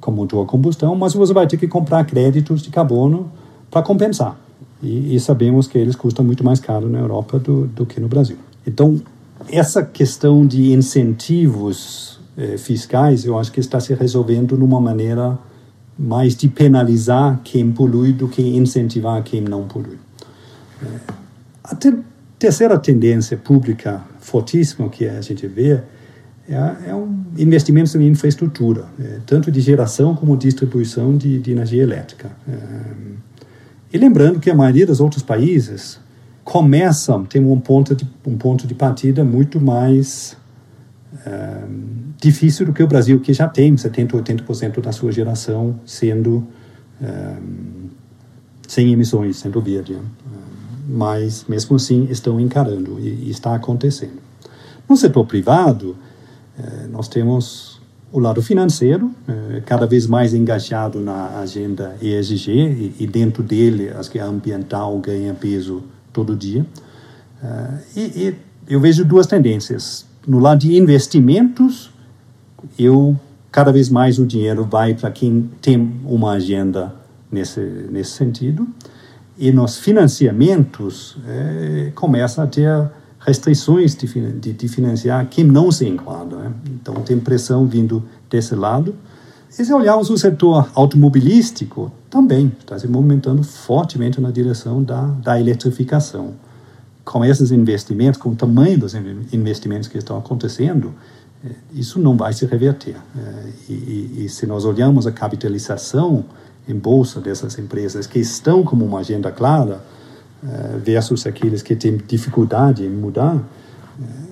com 0.00 0.10
motor 0.10 0.44
a 0.44 0.46
combustão, 0.46 0.94
mas 0.94 1.14
você 1.14 1.32
vai 1.32 1.46
ter 1.46 1.56
que 1.56 1.66
comprar 1.66 2.04
créditos 2.04 2.62
de 2.62 2.70
carbono 2.70 3.30
para 3.70 3.82
compensar. 3.82 4.38
E, 4.82 5.14
e, 5.14 5.20
sabemos 5.20 5.66
que 5.66 5.76
eles 5.76 5.94
custam 5.94 6.24
muito 6.24 6.42
mais 6.44 6.58
caro 6.58 6.88
na 6.88 6.98
Europa 6.98 7.38
do, 7.38 7.66
do 7.66 7.84
que 7.84 8.00
no 8.00 8.08
Brasil. 8.08 8.36
Então, 8.66 9.00
essa 9.50 9.82
questão 9.82 10.46
de 10.46 10.72
incentivos 10.72 12.19
eh, 12.36 12.56
fiscais, 12.56 13.24
eu 13.24 13.38
acho 13.38 13.52
que 13.52 13.60
está 13.60 13.80
se 13.80 13.94
resolvendo 13.94 14.56
numa 14.56 14.80
maneira 14.80 15.38
mais 15.98 16.34
de 16.34 16.48
penalizar 16.48 17.40
quem 17.44 17.70
polui 17.70 18.12
do 18.12 18.28
que 18.28 18.42
incentivar 18.42 19.22
quem 19.22 19.40
não 19.40 19.66
polui. 19.66 19.98
Eh, 20.82 21.12
a 21.64 21.74
te 21.74 21.94
terceira 22.38 22.78
tendência 22.78 23.36
pública 23.36 24.02
fortíssima 24.18 24.88
que 24.88 25.06
a 25.06 25.20
gente 25.20 25.46
vê 25.46 25.78
é, 26.48 26.90
é 26.90 26.94
um 26.94 27.22
investimento 27.36 27.96
em 27.98 28.08
infraestrutura, 28.08 28.86
é, 28.98 29.18
tanto 29.26 29.52
de 29.52 29.60
geração 29.60 30.16
como 30.16 30.36
distribuição 30.36 31.16
de, 31.16 31.38
de 31.38 31.52
energia 31.52 31.82
elétrica. 31.82 32.30
É, 32.48 32.56
e 33.92 33.98
lembrando 33.98 34.40
que 34.40 34.50
a 34.50 34.54
maioria 34.54 34.86
dos 34.86 35.00
outros 35.00 35.22
países 35.22 36.00
começam, 36.42 37.24
tem 37.24 37.44
um 37.44 37.60
ponto 37.60 37.94
de, 37.94 38.08
um 38.26 38.36
ponto 38.36 38.66
de 38.66 38.74
partida 38.74 39.22
muito 39.22 39.60
mais 39.60 40.36
difícil 42.20 42.66
do 42.66 42.72
que 42.72 42.82
o 42.82 42.86
Brasil, 42.86 43.18
que 43.20 43.32
já 43.32 43.48
tem 43.48 43.74
70%, 43.74 44.10
80% 44.10 44.80
da 44.80 44.92
sua 44.92 45.10
geração 45.10 45.80
sendo 45.86 46.46
é, 47.02 47.36
sem 48.68 48.92
emissões, 48.92 49.38
sendo 49.38 49.60
verde. 49.60 49.96
Mas, 50.86 51.44
mesmo 51.48 51.76
assim, 51.76 52.06
estão 52.10 52.38
encarando 52.38 52.98
e, 53.00 53.26
e 53.26 53.30
está 53.30 53.54
acontecendo. 53.54 54.20
No 54.88 54.96
setor 54.96 55.24
privado, 55.24 55.96
é, 56.58 56.86
nós 56.88 57.08
temos 57.08 57.80
o 58.12 58.18
lado 58.18 58.42
financeiro, 58.42 59.10
é, 59.26 59.60
cada 59.60 59.86
vez 59.86 60.06
mais 60.06 60.34
engajado 60.34 61.00
na 61.00 61.38
agenda 61.38 61.96
ESG, 62.02 62.50
e, 62.50 62.96
e 63.00 63.06
dentro 63.06 63.42
dele, 63.42 63.88
acho 63.90 64.10
que 64.10 64.18
a 64.18 64.26
ambiental 64.26 64.98
ganha 64.98 65.32
peso 65.32 65.84
todo 66.12 66.36
dia. 66.36 66.66
E, 67.96 68.00
e 68.00 68.34
eu 68.68 68.78
vejo 68.78 69.04
duas 69.04 69.26
tendências. 69.26 70.04
No 70.26 70.38
lado 70.38 70.60
de 70.60 70.76
investimentos, 70.76 71.90
eu 72.78 73.16
cada 73.50 73.72
vez 73.72 73.88
mais 73.88 74.18
o 74.18 74.26
dinheiro 74.26 74.64
vai 74.64 74.94
para 74.94 75.10
quem 75.10 75.50
tem 75.60 76.00
uma 76.04 76.32
agenda 76.32 76.94
nesse 77.30 77.60
nesse 77.90 78.12
sentido 78.12 78.66
e 79.40 79.50
nos 79.50 79.78
financiamentos 79.78 81.16
é, 81.26 81.92
começa 81.94 82.42
a 82.42 82.46
ter 82.46 82.90
restrições 83.20 83.94
de, 83.94 84.06
de, 84.32 84.52
de, 84.52 84.68
financiar 84.68 85.26
quem 85.30 85.44
não 85.44 85.70
se 85.72 85.86
enquadra. 85.86 86.38
Né? 86.38 86.52
Então 86.70 86.94
tem 86.96 87.18
pressão 87.18 87.66
vindo 87.66 88.02
desse 88.28 88.54
lado. 88.54 88.94
E 89.58 89.64
se 89.64 89.72
olharmos 89.72 90.10
o 90.10 90.16
setor 90.16 90.70
automobilístico, 90.74 91.90
também 92.08 92.52
está 92.58 92.78
se 92.78 92.86
movimentando 92.86 93.42
fortemente 93.42 94.20
na 94.20 94.30
direção 94.30 94.82
da, 94.82 95.02
da 95.02 95.40
eletrificação. 95.40 96.34
Com 97.04 97.24
esses 97.24 97.50
investimentos, 97.50 98.20
com 98.20 98.30
o 98.30 98.36
tamanho 98.36 98.78
dos 98.78 98.94
investimentos 99.32 99.88
que 99.88 99.98
estão 99.98 100.16
acontecendo, 100.18 100.94
isso 101.72 101.98
não 101.98 102.16
vai 102.16 102.32
se 102.32 102.44
reverter. 102.44 102.96
É, 103.16 103.48
e, 103.68 103.72
e, 103.72 104.24
e, 104.24 104.28
se 104.28 104.46
nós 104.46 104.64
olhamos 104.64 105.06
a 105.06 105.12
capitalização 105.12 106.24
em 106.68 106.74
bolsa 106.74 107.20
dessas 107.20 107.58
empresas 107.58 108.06
que 108.06 108.18
estão 108.18 108.62
como 108.62 108.84
uma 108.84 109.00
agenda 109.00 109.32
clara 109.32 109.82
é, 110.44 110.78
versus 110.78 111.26
aqueles 111.26 111.62
que 111.62 111.74
têm 111.74 111.96
dificuldade 111.96 112.84
em 112.84 112.90
mudar, 112.90 113.42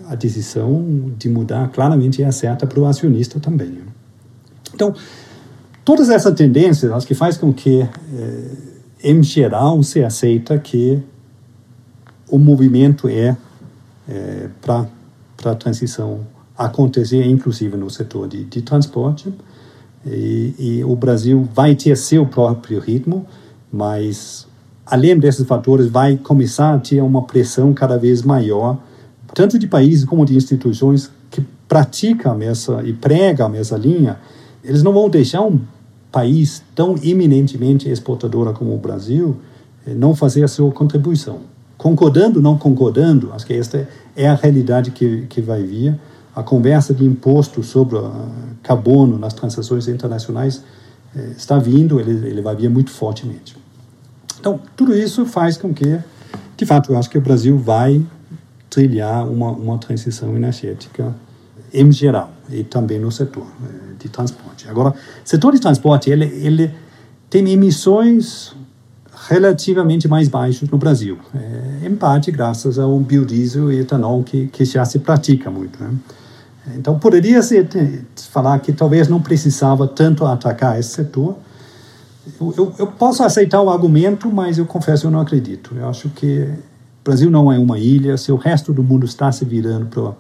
a 0.07 0.15
decisão 0.15 1.13
de 1.19 1.29
mudar 1.29 1.69
claramente 1.69 2.23
é 2.23 2.31
certa 2.31 2.67
para 2.67 2.81
o 2.81 2.87
acionista 2.87 3.39
também. 3.39 3.81
Então, 4.75 4.95
todas 5.85 6.09
essas 6.09 6.33
tendências 6.35 6.91
acho 6.91 7.07
que 7.07 7.15
faz 7.15 7.37
com 7.37 7.53
que, 7.53 7.87
em 9.03 9.23
geral, 9.23 9.83
se 9.83 10.03
aceita 10.03 10.59
que 10.59 11.03
o 12.31 12.39
movimento 12.39 13.07
é, 13.07 13.37
para 14.63 14.87
a 15.45 15.55
transição 15.55 16.21
acontecer, 16.59 17.25
inclusive 17.25 17.77
no 17.77 17.89
setor 17.89 18.27
de, 18.27 18.43
de 18.43 18.61
transporte. 18.63 19.33
E, 20.05 20.55
e, 20.59 20.85
o 20.85 20.97
Brasil 20.97 21.49
vai 21.55 21.77
ter 21.77 21.97
seu 21.97 22.27
próprio 22.27 22.81
ritmo, 22.81 23.25
mas 23.71 24.47
além 24.85 25.17
desses 25.19 25.47
fatores, 25.47 25.87
vai 25.87 26.17
começar 26.17 26.75
a 26.75 26.79
ter 26.79 27.01
uma 27.01 27.23
pressão 27.23 27.73
cada 27.73 27.97
vez 27.97 28.23
maior, 28.23 28.79
tanto 29.35 29.59
de 29.59 29.69
países 29.69 30.05
como 30.05 30.25
de 30.25 30.35
instituições 30.35 31.11
que 31.31 31.43
praticam 31.69 32.41
essa 32.43 32.83
e 32.83 32.93
pregam 32.93 33.55
essa 33.55 33.77
linha. 33.77 34.19
Eles 34.65 34.83
não 34.83 34.93
vão 34.93 35.09
deixar 35.09 35.43
um 35.43 35.61
país 36.11 36.63
tão 36.75 36.97
eminentemente 37.03 37.89
exportador 37.89 38.53
como 38.55 38.75
o 38.75 38.79
Brasil 38.79 39.37
eh, 39.87 39.95
não 39.95 40.15
fazer 40.15 40.43
a 40.43 40.49
sua 40.49 40.73
contribuição. 40.73 41.41
Concordando, 41.77 42.41
não 42.41 42.57
concordando, 42.57 43.31
acho 43.33 43.47
que 43.47 43.53
esta 43.53 43.87
é 44.17 44.27
a 44.27 44.35
realidade 44.35 44.91
que, 44.91 45.27
que 45.29 45.41
vai 45.41 45.63
vir 45.63 45.95
a 46.39 46.43
conversa 46.45 46.95
de 46.95 47.05
imposto 47.05 47.65
sobre 47.65 47.99
carbono 48.63 49.19
nas 49.19 49.35
transações 49.35 49.89
internacionais 49.89 50.63
eh, 51.17 51.33
está 51.37 51.59
vindo, 51.59 51.99
ele, 51.99 52.29
ele 52.29 52.41
vai 52.41 52.55
vir 52.55 52.71
muito 52.71 52.93
fortemente. 52.93 53.57
Então, 54.39 54.61
tudo 54.77 54.95
isso 54.95 55.27
faz 55.27 55.57
com 55.57 55.75
que, 55.75 55.99
de 56.57 56.65
fato, 56.65 56.93
eu 56.93 56.99
acho 56.99 57.11
que 57.11 57.19
o 57.19 57.21
Brasil 57.21 57.59
vai 57.59 58.01
trilhar 58.71 59.29
uma, 59.29 59.51
uma 59.51 59.79
transição 59.79 60.37
energética 60.37 61.13
em 61.75 61.91
geral 61.91 62.31
e 62.49 62.63
também 62.63 63.01
no 63.01 63.11
setor 63.11 63.47
eh, 63.65 63.95
de 63.99 64.09
transporte. 64.09 64.69
Agora, 64.69 64.95
setor 65.25 65.53
de 65.55 65.61
transporte 65.61 66.09
ele, 66.09 66.27
ele 66.27 66.73
tem 67.29 67.51
emissões 67.51 68.55
relativamente 69.27 70.07
mais 70.07 70.29
baixas 70.29 70.71
no 70.71 70.79
Brasil, 70.79 71.19
é, 71.35 71.87
em 71.87 71.97
parte 71.97 72.31
graças 72.31 72.79
ao 72.79 72.97
biodiesel 73.01 73.73
e 73.73 73.81
etanol 73.81 74.23
que, 74.23 74.47
que 74.47 74.65
já 74.65 74.85
se 74.85 75.01
pratica 75.01 75.51
muito. 75.51 75.83
Né? 75.83 75.91
Então, 76.77 76.99
poderia 76.99 77.43
se 77.43 77.67
falar 78.31 78.59
que 78.59 78.73
talvez 78.73 79.09
não 79.09 79.21
precisava 79.21 79.87
tanto 79.87 80.25
atacar 80.25 80.79
esse 80.79 80.91
setor. 80.91 81.37
Eu, 82.41 82.55
eu, 82.57 82.75
eu, 82.79 82.87
posso 82.87 83.23
aceitar 83.23 83.63
o 83.63 83.71
argumento, 83.71 84.31
mas 84.31 84.59
eu 84.59 84.67
confesso 84.67 85.07
eu 85.07 85.11
não 85.11 85.21
acredito. 85.21 85.75
Eu 85.75 85.89
acho 85.89 86.09
que 86.11 86.49
o 87.01 87.05
Brasil 87.05 87.31
não 87.31 87.51
é 87.53 87.59
uma 87.59 87.79
ilha. 87.79 88.17
Se 88.17 88.31
o 88.31 88.37
resto 88.37 88.73
do 88.73 88.83
mundo 88.83 89.07
está 89.07 89.33
se 89.33 89.45
virando 89.45 89.87
para 89.87 90.13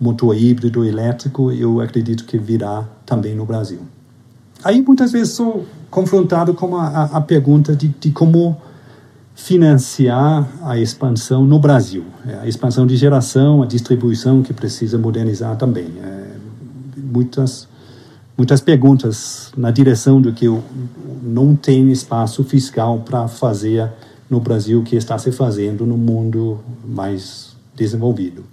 motor 0.00 0.36
híbrido 0.36 0.84
elétrico, 0.84 1.52
eu 1.52 1.80
acredito 1.80 2.24
que 2.24 2.36
virá 2.36 2.84
também 3.06 3.34
no 3.34 3.46
Brasil. 3.46 3.78
Aí 4.64 4.82
muitas 4.82 5.12
vezes 5.12 5.34
sou 5.34 5.64
confrontado 5.90 6.54
com 6.54 6.76
a, 6.76 6.88
a, 6.88 7.04
a 7.18 7.20
pergunta 7.20 7.76
de, 7.76 7.88
de 7.88 8.10
como 8.10 8.56
financiar 9.42 10.48
a 10.62 10.78
expansão 10.78 11.44
no 11.44 11.58
Brasil. 11.58 12.04
É, 12.24 12.34
a 12.42 12.46
expansão 12.46 12.86
de 12.86 12.96
geração, 12.96 13.60
a 13.60 13.66
distribuição 13.66 14.40
que 14.40 14.52
precisa 14.52 14.96
modernizar 14.96 15.56
também. 15.56 15.88
É, 16.00 16.36
muitas, 16.96 17.66
muitas 18.38 18.60
perguntas 18.60 19.50
na 19.56 19.72
direção 19.72 20.20
do 20.20 20.32
que 20.32 20.46
não 21.20 21.56
tem 21.56 21.90
espaço 21.90 22.44
fiscal 22.44 23.00
para 23.00 23.26
fazer 23.26 23.90
no 24.30 24.38
Brasil 24.38 24.80
que 24.84 24.94
está 24.94 25.18
se 25.18 25.32
fazendo 25.32 25.84
no 25.84 25.96
mundo 25.96 26.60
mais 26.86 27.56
desenvolvido. 27.74 28.44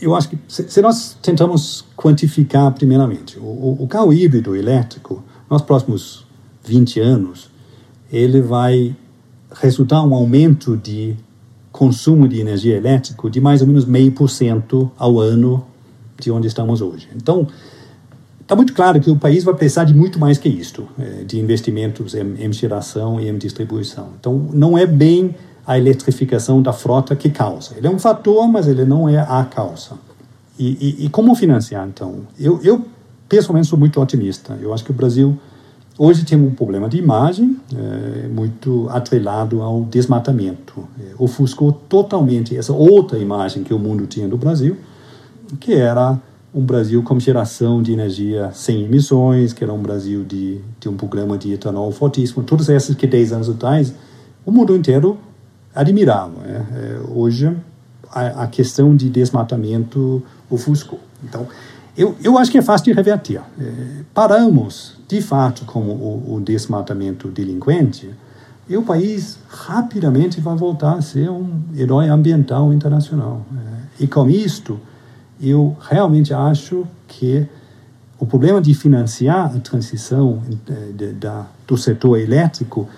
Eu 0.00 0.14
acho 0.14 0.28
que 0.28 0.38
se 0.46 0.80
nós 0.80 1.16
tentamos 1.20 1.84
quantificar 1.96 2.72
primeiramente 2.72 3.36
o, 3.36 3.76
o 3.80 3.86
carro 3.88 4.12
híbrido 4.12 4.54
elétrico 4.54 5.24
nos 5.50 5.60
próximos 5.60 6.24
20 6.64 7.00
anos, 7.00 7.50
ele 8.12 8.40
vai 8.40 8.96
resultar 9.52 10.02
um 10.02 10.14
aumento 10.14 10.76
de 10.76 11.16
consumo 11.72 12.28
de 12.28 12.40
energia 12.40 12.76
elétrica 12.76 13.30
de 13.30 13.40
mais 13.40 13.60
ou 13.60 13.66
menos 13.66 13.84
meio 13.84 14.12
por 14.12 14.28
cento 14.28 14.90
ao 14.98 15.18
ano 15.18 15.64
de 16.18 16.30
onde 16.30 16.46
estamos 16.46 16.80
hoje. 16.80 17.08
Então, 17.14 17.46
está 18.40 18.54
muito 18.54 18.74
claro 18.74 19.00
que 19.00 19.10
o 19.10 19.16
país 19.16 19.44
vai 19.44 19.54
precisar 19.54 19.84
de 19.84 19.94
muito 19.94 20.18
mais 20.18 20.36
que 20.38 20.48
isto, 20.48 20.86
é, 20.98 21.24
de 21.24 21.38
investimentos 21.38 22.14
em, 22.14 22.34
em 22.44 22.52
geração 22.52 23.20
e 23.20 23.28
em 23.28 23.38
distribuição. 23.38 24.08
Então, 24.18 24.48
não 24.52 24.76
é 24.76 24.86
bem 24.86 25.34
a 25.66 25.78
eletrificação 25.78 26.60
da 26.60 26.72
frota 26.72 27.14
que 27.14 27.30
causa. 27.30 27.74
Ele 27.76 27.86
é 27.86 27.90
um 27.90 27.98
fator, 27.98 28.48
mas 28.48 28.66
ele 28.66 28.84
não 28.84 29.08
é 29.08 29.18
a 29.18 29.44
causa. 29.44 29.92
E, 30.58 30.96
e, 31.00 31.06
e 31.06 31.08
como 31.08 31.34
financiar, 31.34 31.86
então? 31.88 32.22
Eu, 32.38 32.60
eu, 32.62 32.84
pessoalmente, 33.28 33.68
sou 33.68 33.78
muito 33.78 34.00
otimista. 34.00 34.58
Eu 34.60 34.74
acho 34.74 34.84
que 34.84 34.90
o 34.90 34.94
Brasil 34.94 35.38
Hoje 36.02 36.24
temos 36.24 36.50
um 36.50 36.54
problema 36.54 36.88
de 36.88 36.96
imagem 36.96 37.58
é, 37.76 38.26
muito 38.26 38.88
atrelado 38.88 39.60
ao 39.60 39.82
desmatamento. 39.82 40.88
É, 40.98 41.12
ofuscou 41.18 41.72
totalmente 41.72 42.56
essa 42.56 42.72
outra 42.72 43.18
imagem 43.18 43.62
que 43.62 43.74
o 43.74 43.78
mundo 43.78 44.06
tinha 44.06 44.26
do 44.26 44.38
Brasil, 44.38 44.78
que 45.60 45.74
era 45.74 46.18
um 46.54 46.62
Brasil 46.62 47.02
com 47.02 47.20
geração 47.20 47.82
de 47.82 47.92
energia 47.92 48.50
sem 48.54 48.82
emissões, 48.84 49.52
que 49.52 49.62
era 49.62 49.74
um 49.74 49.82
Brasil 49.82 50.24
de, 50.24 50.62
de 50.80 50.88
um 50.88 50.96
programa 50.96 51.36
de 51.36 51.52
etanol 51.52 51.92
fortíssimo. 51.92 52.42
Todas 52.44 52.70
essas 52.70 52.96
que 52.96 53.06
10 53.06 53.34
anos 53.34 53.50
atrás 53.50 53.92
o 54.46 54.50
mundo 54.50 54.74
inteiro 54.74 55.18
admirava. 55.74 56.40
É, 56.46 56.98
hoje 57.14 57.54
a, 58.10 58.44
a, 58.44 58.46
questão 58.46 58.96
de 58.96 59.10
desmatamento 59.10 60.22
ofuscou. 60.48 60.98
Então, 61.22 61.46
eu, 61.94 62.16
eu 62.24 62.38
acho 62.38 62.50
que 62.50 62.56
é 62.56 62.62
fácil 62.62 62.86
de 62.86 62.92
reverter. 62.94 63.42
É, 63.60 64.02
paramos 64.14 64.98
de 65.10 65.20
fato 65.20 65.64
com 65.64 65.80
o, 65.80 66.36
o 66.36 66.40
desmatamento 66.40 67.28
delinquente, 67.28 68.08
e 68.68 68.76
o 68.76 68.82
país 68.84 69.40
rapidamente 69.48 70.40
vai 70.40 70.56
voltar 70.56 70.94
a 70.94 71.02
ser 71.02 71.28
um 71.28 71.62
herói 71.76 72.08
ambiental 72.08 72.72
internacional. 72.72 73.44
É, 73.52 74.04
e 74.04 74.06
com 74.06 74.30
isto, 74.30 74.78
eu 75.42 75.76
realmente 75.80 76.32
acho 76.32 76.86
que 77.08 77.44
o 78.20 78.24
problema 78.24 78.60
de 78.60 78.72
financiar 78.72 79.56
a 79.56 79.58
transição 79.58 80.40
é, 80.68 80.92
de, 80.92 81.12
da, 81.14 81.44
do 81.66 81.76
setor 81.76 82.20
elétrico 82.20 82.88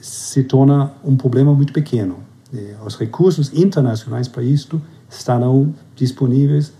se 0.00 0.42
torna 0.42 0.90
um 1.04 1.16
problema 1.16 1.54
muito 1.54 1.72
pequeno. 1.72 2.16
É, 2.52 2.74
os 2.84 2.96
recursos 2.96 3.52
internacionais 3.54 4.26
para 4.26 4.42
isto 4.42 4.82
estarão 5.08 5.72
disponíveis 5.94 6.72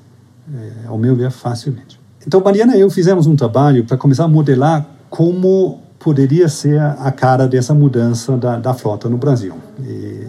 ao 0.87 0.97
meu 0.97 1.17
ver, 1.17 1.31
facilmente. 1.33 1.99
Então, 2.27 2.43
Mariana 2.43 2.77
e 2.77 2.81
eu 2.81 2.91
fizemos 2.91 3.29
um 3.29 3.37
trabalho 3.37 3.85
para 3.85 3.97
começar 3.97 4.25
a 4.25 4.29
modelar 4.29 4.85
como 5.09 5.81
poderia 5.99 6.49
ser 6.49 6.81
a 6.81 7.13
cara 7.13 7.47
dessa 7.47 7.73
mudança 7.73 8.37
da, 8.37 8.59
da 8.59 8.75
frota 8.75 9.09
no 9.09 9.17
Brasil. 9.17 9.55
E, 9.81 10.27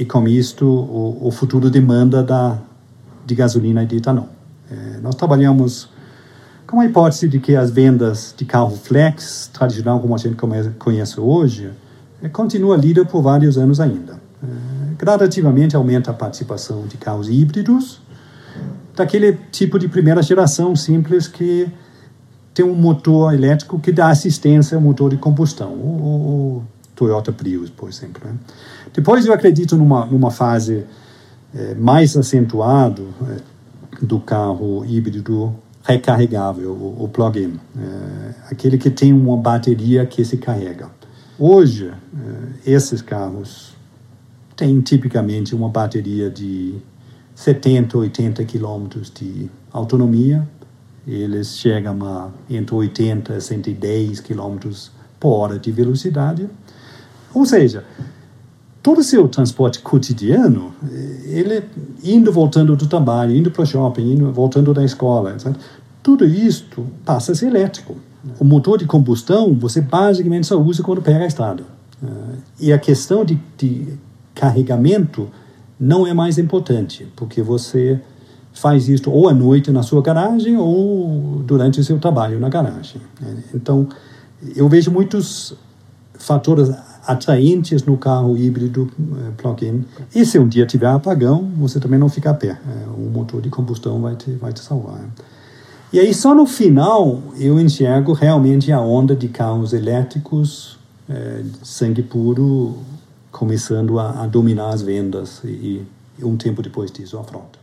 e 0.00 0.04
com 0.04 0.28
isto, 0.28 0.66
o, 0.66 1.28
o, 1.28 1.30
futuro 1.30 1.70
demanda 1.70 2.22
da, 2.22 2.58
de 3.24 3.34
gasolina 3.34 3.82
e 3.82 3.86
de 3.86 3.96
etanol. 3.96 4.28
É, 4.70 5.00
nós 5.00 5.14
trabalhamos 5.14 5.88
com 6.66 6.78
a 6.78 6.84
hipótese 6.84 7.26
de 7.26 7.40
que 7.40 7.56
as 7.56 7.70
vendas 7.70 8.34
de 8.36 8.44
carro 8.44 8.76
flex, 8.76 9.50
tradicional 9.50 9.98
como 9.98 10.14
a 10.14 10.18
gente 10.18 10.36
conhece 10.78 11.18
hoje, 11.18 11.70
é, 12.22 12.28
continua 12.28 12.76
líder 12.76 13.06
por 13.06 13.22
vários 13.22 13.56
anos 13.56 13.80
ainda. 13.80 14.20
É, 14.42 14.94
gradativamente 14.98 15.74
aumenta 15.74 16.10
a 16.10 16.14
participação 16.14 16.86
de 16.86 16.98
carros 16.98 17.30
híbridos, 17.30 18.00
daquele 19.00 19.32
tipo 19.50 19.78
de 19.78 19.88
primeira 19.88 20.22
geração 20.22 20.76
simples 20.76 21.26
que 21.26 21.68
tem 22.52 22.64
um 22.64 22.74
motor 22.74 23.32
elétrico 23.32 23.78
que 23.78 23.90
dá 23.90 24.10
assistência 24.10 24.76
ao 24.76 24.82
motor 24.82 25.10
de 25.10 25.16
combustão, 25.16 25.72
o, 25.72 26.58
o 26.58 26.62
Toyota 26.94 27.32
Prius, 27.32 27.70
por 27.70 27.88
exemplo. 27.88 28.22
Né? 28.24 28.34
Depois 28.92 29.24
eu 29.24 29.32
acredito 29.32 29.76
numa, 29.76 30.04
numa 30.04 30.30
fase 30.30 30.84
é, 31.54 31.74
mais 31.74 32.16
acentuada 32.16 33.02
é, 33.30 34.04
do 34.04 34.20
carro 34.20 34.84
híbrido 34.84 35.54
recarregável, 35.82 36.72
o, 36.72 37.04
o 37.04 37.08
plug-in, 37.08 37.58
é, 37.78 38.34
aquele 38.50 38.76
que 38.76 38.90
tem 38.90 39.12
uma 39.12 39.36
bateria 39.36 40.04
que 40.04 40.22
se 40.24 40.36
carrega. 40.36 40.90
Hoje, 41.38 41.88
é, 41.90 42.70
esses 42.70 43.00
carros 43.00 43.74
têm 44.54 44.78
tipicamente 44.82 45.54
uma 45.54 45.70
bateria 45.70 46.28
de 46.28 46.82
70, 47.40 47.96
80 47.96 48.44
quilômetros 48.44 49.10
de 49.10 49.50
autonomia. 49.72 50.46
Eles 51.08 51.56
chegam 51.56 51.96
a 52.04 52.28
entre 52.50 52.74
80 52.74 53.34
e 53.34 53.40
110 53.40 54.20
quilômetros 54.20 54.92
por 55.18 55.30
hora 55.30 55.58
de 55.58 55.72
velocidade. 55.72 56.46
Ou 57.32 57.46
seja, 57.46 57.82
todo 58.82 58.98
o 58.98 59.02
seu 59.02 59.26
transporte 59.26 59.78
cotidiano, 59.78 60.74
ele 61.24 61.64
indo, 62.04 62.30
voltando 62.30 62.76
do 62.76 62.86
trabalho, 62.86 63.34
indo 63.34 63.50
para 63.50 63.62
o 63.62 63.66
shopping, 63.66 64.12
indo, 64.12 64.30
voltando 64.30 64.74
da 64.74 64.84
escola, 64.84 65.34
tudo 66.02 66.26
isso 66.26 66.66
passa 67.06 67.32
a 67.32 67.34
ser 67.34 67.46
elétrico. 67.46 67.96
O 68.38 68.44
motor 68.44 68.76
de 68.76 68.84
combustão 68.84 69.54
você 69.54 69.80
basicamente 69.80 70.46
só 70.46 70.60
usa 70.60 70.82
quando 70.82 71.00
pega 71.00 71.24
a 71.24 71.26
estrada. 71.26 71.64
E 72.60 72.70
a 72.70 72.78
questão 72.78 73.24
de, 73.24 73.40
de 73.56 73.94
carregamento 74.34 75.26
não 75.80 76.06
é 76.06 76.12
mais 76.12 76.36
importante, 76.36 77.08
porque 77.16 77.40
você 77.40 77.98
faz 78.52 78.88
isso 78.88 79.10
ou 79.10 79.28
à 79.28 79.32
noite 79.32 79.70
na 79.70 79.82
sua 79.82 80.02
garagem 80.02 80.56
ou 80.56 81.42
durante 81.44 81.80
o 81.80 81.84
seu 81.84 81.98
trabalho 81.98 82.38
na 82.38 82.48
garagem. 82.48 83.00
Então, 83.54 83.88
eu 84.54 84.68
vejo 84.68 84.90
muitos 84.90 85.54
fatores 86.18 86.70
atraentes 87.06 87.82
no 87.84 87.96
carro 87.96 88.36
híbrido 88.36 88.90
eh, 88.98 89.30
plug-in. 89.36 89.84
E 90.14 90.24
se 90.26 90.38
um 90.38 90.46
dia 90.46 90.66
tiver 90.66 90.88
apagão, 90.88 91.50
você 91.56 91.80
também 91.80 91.98
não 91.98 92.08
fica 92.08 92.30
a 92.30 92.34
pé. 92.34 92.58
O 92.96 93.10
motor 93.10 93.40
de 93.40 93.48
combustão 93.48 94.00
vai 94.00 94.14
te, 94.16 94.30
vai 94.32 94.52
te 94.52 94.60
salvar. 94.60 95.00
E 95.92 95.98
aí, 95.98 96.12
só 96.14 96.34
no 96.34 96.46
final, 96.46 97.20
eu 97.36 97.58
enxergo 97.58 98.12
realmente 98.12 98.70
a 98.70 98.80
onda 98.80 99.16
de 99.16 99.28
carros 99.28 99.72
elétricos, 99.72 100.78
é, 101.08 101.42
sangue 101.62 102.02
puro, 102.02 102.76
começando 103.30 103.98
a, 103.98 104.22
a 104.22 104.26
dominar 104.26 104.70
as 104.70 104.82
vendas 104.82 105.40
e, 105.44 105.86
e, 106.18 106.24
um 106.24 106.36
tempo 106.36 106.62
depois 106.62 106.90
disso 106.90 107.18
a 107.18 107.24
frota. 107.24 107.58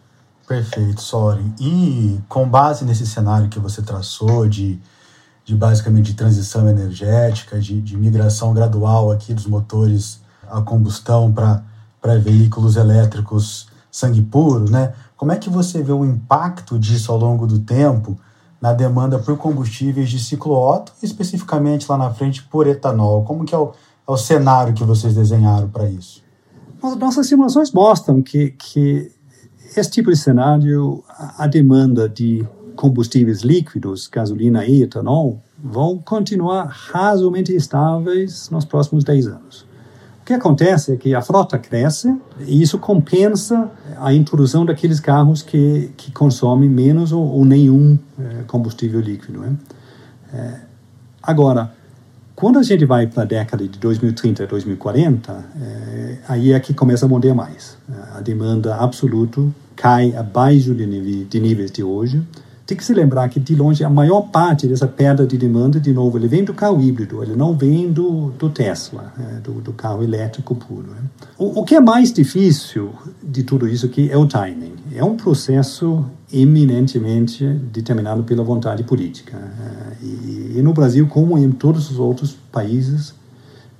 Perfeito, 0.47 1.01
Soren. 1.01 1.53
E 1.59 2.19
com 2.29 2.47
base 2.47 2.86
nesse 2.86 3.05
cenário 3.05 3.50
que 3.50 3.59
você 3.59 3.81
traçou 3.81 4.48
de, 4.48 4.79
de 5.44 5.55
basicamente 5.55 6.05
de 6.05 6.13
transição 6.13 6.68
energética, 6.70 7.59
de, 7.59 7.81
de 7.81 7.98
migração 7.98 8.53
gradual 8.53 9.11
aqui 9.11 9.33
dos 9.33 9.46
motores 9.46 10.22
a 10.50 10.61
combustão 10.61 11.31
para 11.31 12.15
veículos 12.18 12.77
elétricos 12.77 13.68
sangue 13.92 14.22
puro, 14.22 14.70
né? 14.70 14.94
Como 15.15 15.31
é 15.31 15.35
que 15.35 15.50
você 15.50 15.81
vê 15.81 15.92
o 15.92 16.05
impacto 16.05 16.77
disso 16.77 17.11
ao 17.11 17.18
longo 17.18 17.48
do 17.48 17.59
tempo 17.59 18.18
na 18.61 18.72
demanda 18.74 19.18
por 19.18 19.37
combustíveis 19.37 20.09
de 20.09 20.20
ciclo 20.20 20.53
Otto, 20.53 20.94
especificamente 21.01 21.89
lá 21.89 21.98
na 21.98 22.13
frente 22.13 22.44
por 22.44 22.68
etanol? 22.68 23.24
Como 23.24 23.44
que 23.44 23.55
é 23.55 23.57
o, 23.57 23.74
é 24.07 24.11
o 24.11 24.17
cenário 24.17 24.74
que 24.74 24.83
vocês 24.83 25.13
desenharam 25.13 25.70
para 25.70 25.89
isso? 25.89 26.24
Nossas 26.98 27.27
simulações 27.27 27.72
mostram 27.72 28.22
que, 28.22 28.51
que 28.51 29.11
esse 29.75 29.91
tipo 29.91 30.09
de 30.09 30.15
cenário, 30.15 31.03
a 31.37 31.48
demanda 31.48 32.07
de 32.07 32.48
combustíveis 32.75 33.41
líquidos, 33.41 34.07
gasolina 34.07 34.65
e 34.65 34.83
etanol, 34.83 35.41
vão 35.61 35.98
continuar 35.98 36.67
razoavelmente 36.67 37.53
estáveis 37.53 38.50
nos 38.50 38.63
próximos 38.63 39.03
10 39.03 39.27
anos. 39.27 39.67
O 40.22 40.25
que 40.27 40.33
acontece 40.33 40.93
é 40.93 40.98
que 40.98 41.15
a 41.15 41.22
frota 41.22 41.57
cresce 41.57 42.15
e 42.41 42.61
isso 42.61 42.77
compensa 42.77 43.72
a 43.98 44.13
introdução 44.13 44.65
daqueles 44.65 45.00
carros 45.00 45.41
que, 45.41 45.91
que 45.98 46.11
consomem 46.11 46.70
menos 46.70 47.11
ou, 47.11 47.25
ou 47.25 47.46
nenhum 47.46 47.98
é, 48.20 48.43
combustível 48.43 49.00
líquido. 49.00 49.39
Né? 49.39 49.55
É, 50.33 50.59
agora, 51.24 51.74
quando 52.37 52.59
a 52.59 52.61
gente 52.61 52.85
vai 52.85 53.07
para 53.07 53.23
a 53.23 53.25
década 53.25 53.67
de 53.67 53.79
2030, 53.79 54.45
2040, 54.45 55.45
é, 55.59 56.17
aí 56.27 56.53
é 56.53 56.59
que 56.59 56.71
começa 56.71 57.07
a 57.07 57.09
morder 57.09 57.33
mais. 57.33 57.75
A 58.13 58.21
demanda 58.21 58.75
absoluta 58.75 59.41
cai 59.75 60.15
abaixo 60.15 60.75
de 60.75 61.39
níveis 61.39 61.71
de 61.71 61.81
hoje. 61.81 62.21
Tem 62.68 62.75
que 62.75 62.84
se 62.84 62.94
lembrar 62.94 63.30
que, 63.30 63.40
de 63.40 63.56
longe, 63.56 63.82
a 63.82 63.90
maior 63.90 64.24
parte 64.24 64.68
dessa 64.68 64.86
perda 64.86 65.25
de 65.25 65.38
demanda, 65.38 65.80
de 65.80 65.94
novo, 65.94 66.18
ele 66.18 66.27
vem 66.27 66.44
do 66.44 66.53
carro 66.53 66.82
híbrido, 66.82 67.24
ele 67.24 67.34
não 67.34 67.56
vem 67.56 67.90
do, 67.90 68.32
do 68.32 68.50
Tesla, 68.50 69.14
é, 69.18 69.40
do, 69.40 69.62
do, 69.62 69.72
carro 69.72 70.03
elétrico 70.03 70.53
puro. 70.53 70.88
Né? 70.88 70.98
O, 71.38 71.62
o, 71.62 71.64
que 71.64 71.75
é 71.75 71.80
mais 71.80 72.12
difícil 72.12 72.92
de 73.24 73.42
tudo 73.44 73.70
isso 73.70 73.86
aqui 73.86 74.12
é 74.12 74.18
o 74.18 74.27
timing. 74.27 74.74
É 74.94 75.01
um 75.01 75.16
processo 75.16 76.03
eminentemente 76.32 77.48
determinado 77.48 78.25
pela 78.25 78.44
vontade 78.44 78.84
política. 78.84 79.38
É, 79.38 80.06
e, 80.06 80.56
e 80.58 80.62
no 80.62 80.74
Brasil, 80.74 81.08
como 81.08 81.38
em 81.38 81.50
todos 81.50 81.90
os 81.90 81.98
outros 81.98 82.34
países, 82.51 83.16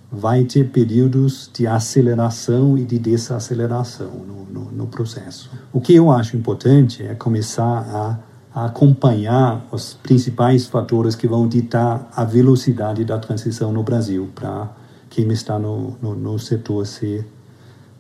vai 0.10 0.46
ter 0.46 0.70
períodos 0.70 1.52
de 1.54 1.68
aceleração 1.68 2.78
e 2.78 2.86
de 2.86 2.98
desaceleração 2.98 4.12
no, 4.26 4.46
no, 4.46 4.72
no 4.72 4.88
processo. 4.88 5.52
O 5.74 5.82
que 5.82 5.94
eu 5.94 6.10
acho 6.10 6.38
importante 6.38 7.04
é 7.04 7.14
começar 7.14 7.80
a 7.80 8.27
acompanhar 8.66 9.66
os 9.72 9.94
principais 9.94 10.66
fatores 10.66 11.16
que 11.16 11.28
vão 11.28 11.48
ditar 11.48 12.10
a 12.16 12.24
velocidade 12.24 13.06
da 13.06 13.20
transição 13.20 13.72
no 13.72 13.84
Brasil 13.84 14.30
para 14.34 14.70
quem 15.10 15.32
está 15.32 15.60
no, 15.60 15.96
no, 16.02 16.16
no, 16.16 16.40
setor 16.40 16.86
se, 16.86 17.24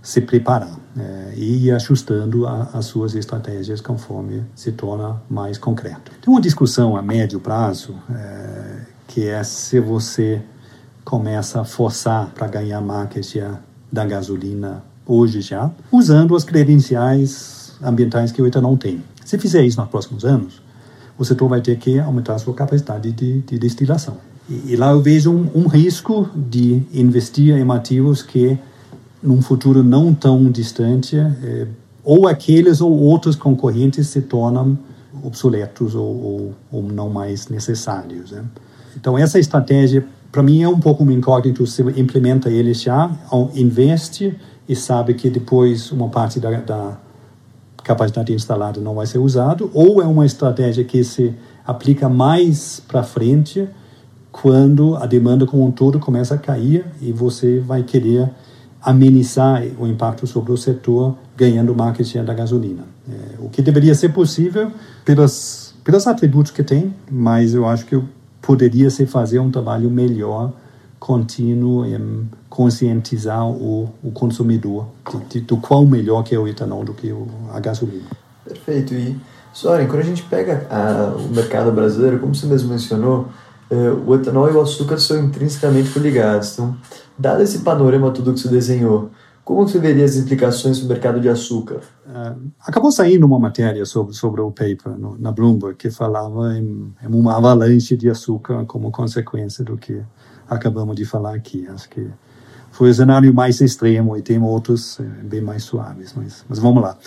se 0.02 0.22
preparar 0.22 0.76
é, 0.98 1.34
e 1.36 1.68
ir 1.68 1.72
ajustando 1.72 2.48
a, 2.48 2.70
as 2.74 2.86
suas 2.86 3.14
estratégias 3.14 3.82
conforme 3.82 4.44
se 4.56 4.72
torna 4.72 5.22
mais 5.30 5.58
concreto. 5.58 6.12
Tem 6.22 6.34
uma 6.34 6.42
discussão 6.42 6.98
a 6.98 7.02
médio 7.02 7.40
prazo 7.40 7.96
é, 8.10 8.82
que 9.08 9.28
é 9.28 9.44
se 9.44 9.80
você 9.80 10.42
começa 11.06 11.62
a 11.62 11.64
forçar 11.64 12.32
para 12.34 12.48
ganhar 12.48 12.82
market 12.82 13.36
da 13.92 14.06
gasolina 14.06 14.84
hoje 15.06 15.42
já, 15.42 15.72
usando 15.92 16.36
as 16.36 16.44
credenciais 16.44 17.74
ambientais 17.82 18.32
que 18.32 18.42
o 18.42 18.48
etanol 18.48 18.76
tem. 18.76 19.04
Se 19.28 19.38
fizer 19.38 19.62
isso 19.66 19.78
nos 19.78 19.90
próximos 19.90 20.24
anos, 20.24 20.62
o 21.18 21.26
setor 21.26 21.50
vai 21.50 21.60
ter 21.60 21.78
que 21.78 22.00
aumentar 22.00 22.36
a 22.36 22.38
sua 22.38 22.54
capacidade 22.54 23.12
de, 23.12 23.42
de 23.42 23.60
destilação. 23.60 24.16
E, 24.50 24.72
e, 24.72 24.76
lá 24.78 24.92
eu 24.92 25.02
vejo 25.02 25.30
um, 25.30 25.50
um, 25.54 25.68
risco 25.68 26.30
de 26.34 26.82
investir 26.94 27.54
em 27.54 27.70
ativos 27.70 28.22
que, 28.22 28.58
num 29.22 29.42
futuro 29.42 29.84
não 29.84 30.14
tão 30.14 30.50
distante, 30.50 31.18
é, 31.18 31.68
ou 32.06 32.26
aqueles 32.26 32.80
ou 32.80 32.90
outros 32.98 33.36
concorrentes 33.36 34.08
se 34.08 34.22
tornam 34.22 34.80
obsoletos 35.22 35.94
ou, 35.94 36.06
ou, 36.06 36.56
ou 36.72 36.84
não 36.84 37.10
mais 37.10 37.50
necessários. 37.50 38.32
Né? 38.32 38.46
Então, 38.96 39.18
essa 39.18 39.38
estratégia, 39.38 40.08
para 40.32 40.42
mim, 40.42 40.64
é 40.64 40.70
um 40.70 40.80
pouco 40.80 41.04
uma 41.04 41.12
incógnita. 41.12 41.66
Você 41.66 41.84
implementa 41.98 42.50
eles 42.50 42.82
já, 42.82 43.12
investe 43.54 44.40
e 44.70 44.74
sabe 44.74 45.16
que 45.16 45.30
depois 45.30 45.92
uma 45.92 46.08
parte 46.08 46.40
da, 46.40 46.52
da 46.62 46.98
capacidade 47.88 48.34
instalada 48.34 48.82
não 48.82 48.94
vai 48.94 49.08
ser 49.08 49.18
usado, 49.18 49.72
ou 49.74 50.02
é 50.02 50.06
uma 50.06 50.26
estratégia 50.26 50.84
que 50.84 51.04
se 51.04 51.34
aplica 51.66 52.10
mais 52.10 52.82
para 52.86 53.02
frente 53.02 53.68
quando 54.32 54.96
a 54.98 55.06
demanda 55.06 55.46
como 55.46 55.66
um 55.66 55.72
todo 55.72 55.98
começa 56.00 56.36
a 56.36 56.38
cair 56.38 56.86
e 57.02 57.12
você 57.12 57.60
vai 57.60 57.84
querer 57.84 58.30
amenizar 58.82 59.64
o 59.80 59.88
impacto 59.88 60.28
sobre 60.28 60.52
o 60.52 60.58
setor 60.58 61.16
ganhando 61.36 61.74
market 61.74 62.06
share 62.06 62.26
da 62.26 62.34
gasolina. 62.34 62.84
É, 63.10 63.36
o 63.40 63.50
que 63.50 63.62
deveria 63.62 63.96
ser 63.96 64.10
possível 64.10 64.72
pelos, 65.04 65.74
pelos 65.84 66.06
atributos 66.06 66.52
que 66.52 66.64
tem, 66.64 66.94
mas 67.10 67.54
eu 67.54 67.66
acho 67.66 67.86
que 67.86 68.00
poderia 68.42 68.90
se 68.90 69.06
fazer 69.06 69.40
um 69.40 69.50
trabalho 69.50 69.90
melhor 69.90 70.52
contínuo 71.00 71.86
em 71.86 72.30
conscientizar 72.50 73.48
o, 73.48 73.90
o 74.04 74.12
consumidor 74.12 74.88
de, 75.10 75.20
de, 75.26 75.42
do 75.42 75.58
qual 75.58 75.86
melhor 75.86 76.24
que 76.24 76.34
é 76.34 76.40
o 76.40 76.48
etanol 76.48 76.84
do 76.84 76.94
que 76.94 77.12
o, 77.12 77.28
a 77.54 77.60
gasolina. 77.60 78.08
Perfeito. 78.44 78.94
E 78.94 79.16
Soren, 79.54 79.88
quando 79.88 80.00
a 80.00 80.06
gente 80.06 80.24
pega 80.24 80.68
a, 80.70 81.16
o 81.16 81.30
mercado 81.30 81.72
brasileiro, 81.72 82.20
como 82.20 82.34
você 82.34 82.46
mesmo 82.46 82.70
mencionou, 82.70 83.28
é, 83.70 83.76
o 83.76 84.16
etanol 84.16 84.50
e 84.50 84.54
o 84.54 84.62
açúcar 84.62 84.98
são 84.98 85.20
intrinsecamente 85.20 85.90
coligados. 85.90 86.54
Então, 86.54 86.76
dado 87.18 87.42
esse 87.44 87.60
panorama 87.60 88.12
tudo 88.12 88.34
que 88.34 88.40
você 88.40 88.48
desenhou, 88.48 89.12
como 89.48 89.66
você 89.66 89.80
veria 89.80 90.04
as 90.04 90.18
implicações 90.18 90.82
no 90.82 90.90
mercado 90.90 91.22
de 91.22 91.30
açúcar? 91.30 91.80
Uh, 92.06 92.52
acabou 92.60 92.92
saindo 92.92 93.26
uma 93.26 93.40
matéria 93.40 93.86
sobre, 93.86 94.14
sobre 94.14 94.42
o 94.42 94.52
paper 94.52 94.98
no, 94.98 95.18
na 95.18 95.32
Bloomberg 95.32 95.78
que 95.78 95.90
falava 95.90 96.58
em, 96.58 96.94
em, 97.02 97.08
uma 97.08 97.38
avalanche 97.38 97.96
de 97.96 98.10
açúcar 98.10 98.66
como 98.66 98.92
consequência 98.92 99.64
do 99.64 99.78
que 99.78 100.02
acabamos 100.50 100.96
de 100.96 101.06
falar 101.06 101.36
aqui. 101.36 101.68
Acho 101.68 101.90
que 101.90 102.08
foi 102.72 102.90
o 102.90 102.94
cenário 102.94 103.34
mais 103.34 103.62
extremo 103.62 104.16
e 104.18 104.22
tem 104.22 104.42
outros 104.42 105.00
é, 105.00 105.04
bem 105.04 105.42
mais 105.42 105.64
suaves, 105.64 106.14
mas, 106.16 106.46
mas 106.48 106.60
vamos 106.60 106.82
lá. 106.82 106.98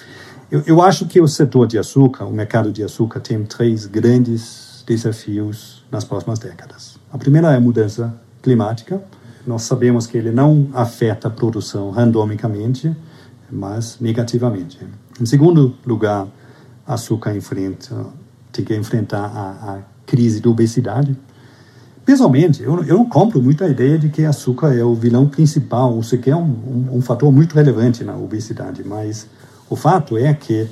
Eu, 0.50 0.62
eu 0.66 0.82
acho 0.82 1.06
que 1.06 1.20
o 1.20 1.28
setor 1.28 1.66
de 1.66 1.78
açúcar, 1.78 2.24
o 2.24 2.32
mercado 2.32 2.72
de 2.72 2.82
açúcar, 2.82 3.20
tem 3.20 3.44
três 3.44 3.86
grandes 3.86 4.84
desafios 4.86 5.84
nas 5.90 6.04
próximas 6.04 6.38
décadas. 6.38 6.98
A 7.12 7.18
primeira 7.18 7.52
é 7.52 7.56
a 7.56 7.60
mudança 7.60 8.14
climática 8.42 9.00
nós 9.46 9.62
sabemos 9.62 10.06
que 10.06 10.18
ele 10.18 10.30
não 10.30 10.68
afeta 10.74 11.28
a 11.28 11.30
produção 11.30 11.90
randomicamente, 11.90 12.94
mas 13.50 13.98
negativamente. 14.00 14.78
Em 15.20 15.26
segundo 15.26 15.74
lugar, 15.84 16.28
açúcar 16.86 17.34
enfrenta, 17.34 18.06
tem 18.52 18.64
que 18.64 18.74
enfrentar 18.76 19.24
a, 19.24 19.74
a 19.74 19.78
crise 20.06 20.40
da 20.40 20.50
obesidade. 20.50 21.16
Pessoalmente, 22.10 22.60
eu, 22.60 22.82
eu, 22.82 22.98
não 22.98 23.08
compro 23.08 23.40
muito 23.40 23.62
a 23.62 23.68
ideia 23.68 23.96
de 23.96 24.08
que 24.08 24.24
açúcar 24.24 24.74
é 24.74 24.82
o 24.82 24.96
vilão 24.96 25.28
principal, 25.28 25.94
ou 25.94 26.02
sequer 26.02 26.34
um, 26.34 26.42
um, 26.42 26.88
um 26.94 27.00
fator 27.00 27.30
muito 27.30 27.54
relevante 27.54 28.02
na 28.02 28.16
obesidade, 28.16 28.82
mas 28.84 29.28
o 29.68 29.76
fato 29.76 30.18
é 30.18 30.34
que 30.34 30.66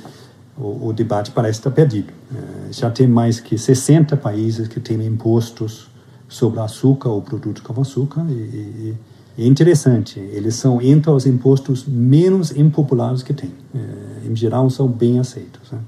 o, 0.57 0.89
o 0.89 0.93
debate 0.93 1.31
parece 1.31 1.61
estar 1.61 1.71
perdido. 1.71 2.13
É, 2.35 2.73
já 2.73 2.91
tem 2.91 3.07
mais 3.07 3.39
que 3.39 3.57
60 3.57 4.17
países 4.17 4.67
que 4.67 4.81
têm 4.81 5.01
impostos 5.07 5.89
sobre 6.29 6.59
açúcar 6.59 7.11
ou 7.11 7.23
produtos 7.23 7.63
com 7.63 7.81
açúcar 7.81 8.27
e, 8.29 8.33
e, 8.33 8.97
e, 9.39 9.45
é 9.45 9.47
interessante, 9.47 10.19
eles 10.19 10.57
são 10.57 10.83
entre 10.83 11.09
os 11.13 11.25
impostos 11.25 11.87
menos 11.87 12.51
impopulares 12.51 13.23
que 13.23 13.33
tem. 13.33 13.53
É, 13.73 14.27
em 14.29 14.35
geral, 14.35 14.69
são 14.71 14.89
bem 14.89 15.21
aceitos. 15.21 15.71
Né? 15.71 15.79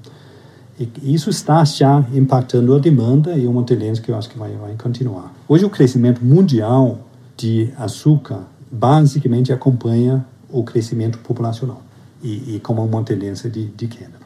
E 1.01 1.13
isso 1.13 1.29
está 1.29 1.63
já 1.63 2.03
impactando 2.13 2.75
a 2.75 2.79
demanda 2.79 3.37
e 3.37 3.45
uma 3.45 3.63
tendência 3.63 4.03
que 4.03 4.11
eu 4.11 4.17
acho 4.17 4.29
que 4.29 4.37
vai, 4.37 4.51
vai 4.53 4.75
continuar. 4.75 5.33
Hoje, 5.47 5.65
o 5.65 5.69
crescimento 5.69 6.23
mundial 6.23 6.99
de 7.37 7.71
açúcar 7.77 8.43
basicamente 8.71 9.51
acompanha 9.51 10.25
o 10.49 10.63
crescimento 10.63 11.17
populacional 11.19 11.81
e, 12.23 12.55
e 12.55 12.59
como 12.59 12.83
uma 12.83 13.03
tendência 13.03 13.49
de, 13.49 13.65
de 13.67 13.87
queda. 13.87 14.19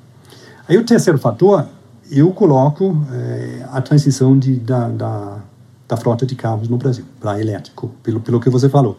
Aí 0.68 0.78
o 0.78 0.84
terceiro 0.84 1.18
fator, 1.20 1.68
eu 2.12 2.32
coloco 2.32 2.96
é, 3.12 3.66
a 3.72 3.82
transição 3.82 4.38
de, 4.38 4.56
da, 4.56 4.90
da 4.90 5.40
da 5.88 5.98
frota 5.98 6.26
de 6.26 6.36
carros 6.36 6.68
no 6.68 6.78
Brasil, 6.78 7.06
para 7.20 7.40
elétrico, 7.40 7.92
pelo, 8.02 8.20
pelo 8.20 8.40
que 8.40 8.50
você 8.50 8.68
falou. 8.68 8.98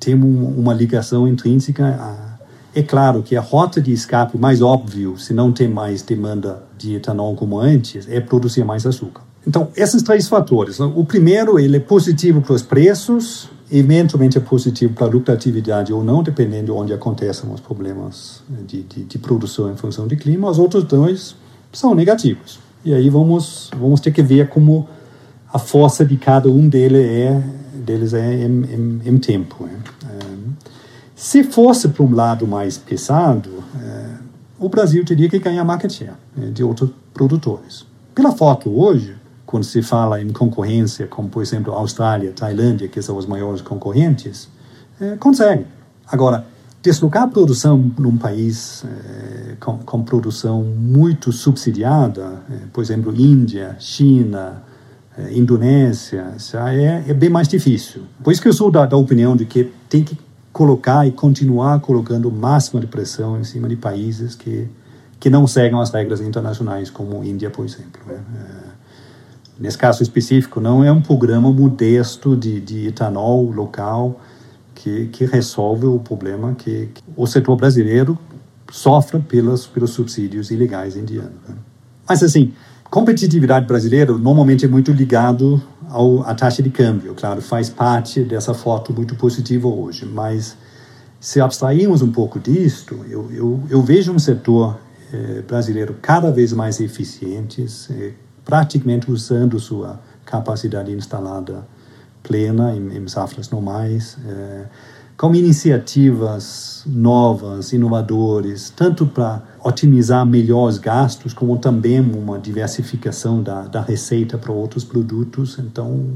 Tem 0.00 0.14
um, 0.14 0.58
uma 0.58 0.72
ligação 0.72 1.28
intrínseca. 1.28 1.86
A, 1.86 2.31
é 2.74 2.82
claro 2.82 3.22
que 3.22 3.36
a 3.36 3.40
rota 3.40 3.80
de 3.80 3.92
escape 3.92 4.38
mais 4.38 4.62
óbvio, 4.62 5.18
se 5.18 5.34
não 5.34 5.52
tem 5.52 5.68
mais 5.68 6.02
demanda 6.02 6.62
de 6.78 6.94
etanol 6.94 7.34
como 7.34 7.58
antes, 7.58 8.08
é 8.08 8.20
produzir 8.20 8.64
mais 8.64 8.86
açúcar. 8.86 9.22
Então, 9.46 9.68
esses 9.76 10.02
três 10.02 10.28
fatores. 10.28 10.78
Né? 10.78 10.90
O 10.94 11.04
primeiro, 11.04 11.58
ele 11.58 11.76
é 11.76 11.80
positivo 11.80 12.40
para 12.40 12.54
os 12.54 12.62
preços, 12.62 13.48
eventualmente 13.70 14.38
é 14.38 14.40
positivo 14.40 14.94
para 14.94 15.06
a 15.06 15.10
lucratividade 15.10 15.92
ou 15.92 16.02
não, 16.02 16.22
dependendo 16.22 16.66
de 16.66 16.70
onde 16.72 16.92
acontecem 16.92 17.50
os 17.52 17.60
problemas 17.60 18.42
de, 18.66 18.82
de, 18.82 19.04
de 19.04 19.18
produção 19.18 19.70
em 19.70 19.76
função 19.76 20.06
de 20.06 20.16
clima. 20.16 20.48
Os 20.48 20.58
outros 20.58 20.84
dois 20.84 21.34
são 21.72 21.94
negativos. 21.94 22.60
E 22.84 22.94
aí 22.94 23.08
vamos, 23.08 23.70
vamos 23.78 24.00
ter 24.00 24.12
que 24.12 24.22
ver 24.22 24.48
como 24.48 24.88
a 25.52 25.58
força 25.58 26.04
de 26.04 26.16
cada 26.16 26.48
um 26.48 26.68
deles 26.68 27.04
é, 27.04 27.42
deles 27.74 28.14
é 28.14 28.34
em, 28.44 28.64
em, 28.64 29.00
em 29.04 29.18
tempo. 29.18 29.64
Né? 29.64 29.78
Se 31.22 31.44
fosse 31.44 31.86
para 31.86 32.02
um 32.02 32.12
lado 32.12 32.48
mais 32.48 32.76
pesado, 32.76 33.48
é, 33.80 34.06
o 34.58 34.68
Brasil 34.68 35.04
teria 35.04 35.28
que 35.28 35.38
ganhar 35.38 35.62
market 35.62 35.92
share 35.92 36.16
né, 36.36 36.50
de 36.50 36.64
outros 36.64 36.90
produtores. 37.14 37.86
Pela 38.12 38.32
foto 38.32 38.68
hoje, 38.76 39.14
quando 39.46 39.62
se 39.62 39.82
fala 39.82 40.20
em 40.20 40.32
concorrência, 40.32 41.06
como 41.06 41.28
por 41.28 41.40
exemplo 41.40 41.72
Austrália, 41.74 42.32
Tailândia, 42.32 42.88
que 42.88 43.00
são 43.00 43.16
os 43.16 43.24
maiores 43.24 43.62
concorrentes, 43.62 44.48
é, 45.00 45.14
consegue. 45.14 45.64
Agora, 46.08 46.44
deslocar 46.82 47.22
a 47.22 47.28
produção 47.28 47.78
num 47.96 48.16
país 48.16 48.84
é, 48.84 49.54
com, 49.60 49.78
com, 49.78 50.02
produção 50.02 50.64
muito 50.64 51.30
subsidiada, 51.30 52.42
é, 52.50 52.66
por 52.72 52.82
exemplo, 52.82 53.14
Índia, 53.14 53.76
China, 53.78 54.60
é, 55.16 55.32
Indonésia, 55.38 56.34
já 56.38 56.74
é, 56.74 57.04
é, 57.06 57.14
bem 57.14 57.30
mais 57.30 57.46
difícil. 57.46 58.02
Por 58.24 58.32
isso 58.32 58.40
que 58.40 58.48
eu 58.48 58.52
sou 58.52 58.70
da, 58.70 58.86
da, 58.86 58.96
opinião 58.96 59.36
de 59.36 59.44
que 59.44 59.70
tem 59.88 60.02
que 60.02 60.16
colocar 60.52 61.06
e 61.06 61.12
continuar 61.12 61.80
colocando 61.80 62.28
o 62.28 62.32
máximo 62.32 62.80
de 62.80 62.86
pressão 62.86 63.38
em 63.40 63.44
cima 63.44 63.68
de 63.68 63.76
países 63.76 64.34
que, 64.34 64.68
que 65.18 65.30
não 65.30 65.46
seguem 65.46 65.80
as 65.80 65.90
regras 65.90 66.20
internacionais, 66.20 66.90
como 66.90 67.24
Índia, 67.24 67.50
por 67.50 67.64
exemplo. 67.64 68.02
Né? 68.06 68.20
É, 68.36 68.72
nesse 69.58 69.78
caso 69.78 70.02
específico, 70.02 70.60
não 70.60 70.84
é 70.84 70.92
um 70.92 71.00
programa 71.00 71.50
modesto 71.50 72.36
de, 72.36 72.60
de 72.60 72.88
etanol 72.88 73.50
local 73.50 74.20
que, 74.74 75.06
que 75.06 75.24
resolve 75.24 75.86
o 75.86 75.98
problema 75.98 76.54
que, 76.54 76.90
que 76.92 77.02
o 77.16 77.26
setor 77.26 77.56
brasileiro 77.56 78.18
sofre 78.70 79.20
pelos, 79.20 79.66
pelos 79.66 79.90
subsídios 79.90 80.50
ilegais 80.50 80.96
indianos. 80.96 81.32
Né? 81.48 81.54
Mas, 82.08 82.22
assim, 82.22 82.52
competitividade 82.90 83.66
brasileira 83.66 84.12
normalmente 84.12 84.64
é 84.64 84.68
muito 84.68 84.92
ligado 84.92 85.62
ao, 85.92 86.22
à 86.22 86.34
taxa 86.34 86.62
de 86.62 86.70
câmbio. 86.70 87.14
Claro, 87.14 87.40
faz 87.42 87.68
parte 87.68 88.24
dessa 88.24 88.54
foto 88.54 88.92
muito 88.92 89.14
positiva 89.14 89.68
hoje, 89.68 90.06
mas 90.06 90.56
se 91.20 91.40
abstrairmos 91.40 92.02
um 92.02 92.10
pouco 92.10 92.40
disto, 92.40 93.04
eu, 93.08 93.30
eu, 93.30 93.62
eu 93.70 93.82
vejo 93.82 94.12
um 94.12 94.18
setor 94.18 94.78
eh, 95.12 95.42
brasileiro 95.46 95.96
cada 96.00 96.32
vez 96.32 96.52
mais 96.52 96.80
eficiente, 96.80 97.64
eh, 97.90 98.12
praticamente 98.44 99.10
usando 99.10 99.60
sua 99.60 100.00
capacidade 100.24 100.90
instalada 100.90 101.64
plena 102.22 102.74
em, 102.74 102.96
em 102.96 103.08
safras 103.08 103.50
normais. 103.50 104.16
Eh, 104.26 104.64
com 105.16 105.34
iniciativas 105.34 106.82
novas, 106.86 107.72
inovadoras, 107.72 108.70
tanto 108.70 109.06
para 109.06 109.42
otimizar 109.64 110.26
melhor 110.26 110.68
os 110.68 110.78
gastos, 110.78 111.32
como 111.32 111.56
também 111.58 112.00
uma 112.00 112.38
diversificação 112.38 113.42
da, 113.42 113.62
da 113.62 113.80
receita 113.80 114.36
para 114.36 114.52
outros 114.52 114.84
produtos. 114.84 115.58
Então, 115.58 116.06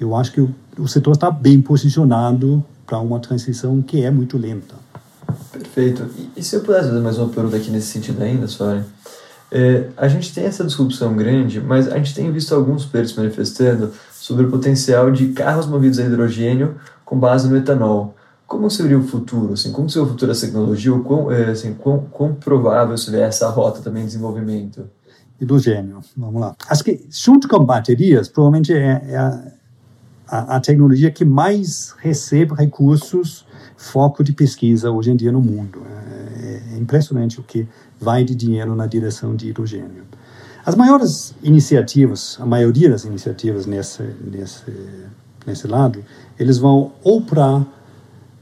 eu 0.00 0.16
acho 0.16 0.32
que 0.32 0.40
o, 0.40 0.52
o 0.78 0.88
setor 0.88 1.14
está 1.14 1.30
bem 1.30 1.60
posicionado 1.60 2.64
para 2.86 2.98
uma 2.98 3.20
transição 3.20 3.80
que 3.82 4.02
é 4.02 4.10
muito 4.10 4.36
lenta. 4.36 4.74
Perfeito. 5.52 6.08
E, 6.16 6.40
e, 6.40 6.42
se 6.42 6.56
eu 6.56 6.60
pudesse 6.62 6.88
fazer 6.88 7.00
mais 7.00 7.18
uma 7.18 7.28
pergunta 7.28 7.56
aqui 7.56 7.70
nesse 7.70 7.88
sentido 7.88 8.22
ainda, 8.22 8.46
Sônia? 8.46 8.84
É, 9.50 9.86
a 9.96 10.08
gente 10.08 10.34
tem 10.34 10.44
essa 10.44 10.64
disrupção 10.64 11.16
grande, 11.16 11.60
mas 11.60 11.90
a 11.90 11.96
gente 11.96 12.14
tem 12.14 12.30
visto 12.30 12.54
alguns 12.54 12.84
players 12.84 13.14
manifestando 13.14 13.92
sobre 14.12 14.44
o 14.44 14.50
potencial 14.50 15.10
de 15.10 15.28
carros 15.28 15.66
movidos 15.66 15.98
a 15.98 16.04
hidrogênio 16.04 16.76
com 17.04 17.18
base 17.18 17.48
no 17.48 17.56
etanol. 17.56 18.14
Como 18.48 18.70
seria 18.70 18.98
o 18.98 19.02
futuro? 19.02 19.52
Assim, 19.52 19.70
como 19.72 19.90
seria 19.90 20.06
o 20.06 20.08
futuro 20.08 20.32
dessa 20.32 20.46
tecnologia? 20.46 20.90
Ou 20.90 21.04
quão, 21.04 21.30
é, 21.30 21.50
assim, 21.50 21.74
quão, 21.74 22.06
quão 22.10 22.34
provável 22.34 22.96
seria 22.96 23.26
essa 23.26 23.46
rota 23.50 23.82
também 23.82 24.04
de 24.04 24.08
desenvolvimento? 24.08 24.88
Hidrogênio, 25.38 26.00
vamos 26.16 26.40
lá. 26.40 26.56
Acho 26.66 26.82
que, 26.82 27.06
junto 27.10 27.46
com 27.46 27.62
baterias, 27.62 28.26
provavelmente 28.26 28.72
é, 28.72 29.04
é 29.06 29.16
a, 29.18 29.52
a, 30.26 30.56
a, 30.56 30.60
tecnologia 30.60 31.10
que 31.10 31.26
mais 31.26 31.94
recebe 31.98 32.54
recursos, 32.54 33.44
foco 33.76 34.24
de 34.24 34.32
pesquisa 34.32 34.90
hoje 34.90 35.10
em 35.10 35.16
dia 35.16 35.30
no 35.30 35.42
mundo. 35.42 35.82
É, 36.42 36.74
é 36.74 36.78
impressionante 36.78 37.38
o 37.38 37.42
que 37.42 37.68
vai 38.00 38.24
de 38.24 38.34
dinheiro 38.34 38.74
na 38.74 38.86
direção 38.86 39.36
de 39.36 39.50
hidrogênio. 39.50 40.04
As 40.64 40.74
maiores 40.74 41.34
iniciativas, 41.42 42.38
a 42.40 42.46
maioria 42.46 42.88
das 42.88 43.04
iniciativas 43.04 43.66
nesse, 43.66 44.02
nesse, 44.24 44.72
nesse 45.46 45.66
lado, 45.66 46.02
eles 46.38 46.56
vão 46.56 46.92
ou 47.04 47.20
para 47.20 47.66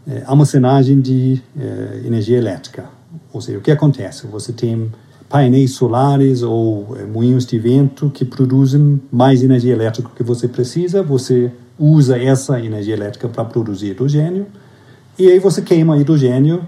é, 0.07 0.23
armazenagem 0.27 1.01
de 1.01 1.43
é, 1.59 2.03
energia 2.05 2.39
elétrica. 2.39 2.85
Ou 3.33 3.41
seja, 3.41 3.59
o 3.59 3.61
que 3.61 3.71
acontece? 3.71 4.27
Você 4.27 4.53
tem 4.53 4.91
painéis 5.29 5.73
solares 5.73 6.43
ou 6.43 6.97
é, 6.97 7.05
moinhos 7.05 7.45
de 7.45 7.59
vento 7.59 8.11
que 8.11 8.25
produzem 8.25 9.01
mais 9.11 9.43
energia 9.43 9.73
elétrica 9.73 10.11
que 10.15 10.23
você 10.23 10.47
precisa, 10.47 11.03
você 11.03 11.51
usa 11.79 12.19
essa 12.19 12.61
energia 12.61 12.95
elétrica 12.95 13.29
para 13.29 13.45
produzir 13.45 13.89
hidrogênio, 13.89 14.47
e 15.19 15.29
aí 15.29 15.39
você 15.39 15.61
queima 15.63 15.99
hidrogênio 15.99 16.67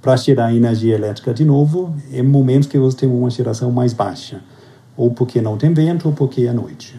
para 0.00 0.16
gerar 0.16 0.54
energia 0.54 0.94
elétrica 0.94 1.32
de 1.32 1.44
novo 1.44 1.94
em 2.10 2.22
momentos 2.22 2.68
que 2.68 2.78
você 2.78 2.96
tem 2.96 3.08
uma 3.08 3.30
geração 3.30 3.70
mais 3.70 3.92
baixa, 3.92 4.40
ou 4.96 5.10
porque 5.12 5.40
não 5.40 5.56
tem 5.56 5.72
vento, 5.72 6.08
ou 6.08 6.14
porque 6.14 6.42
é 6.42 6.52
noite. 6.52 6.98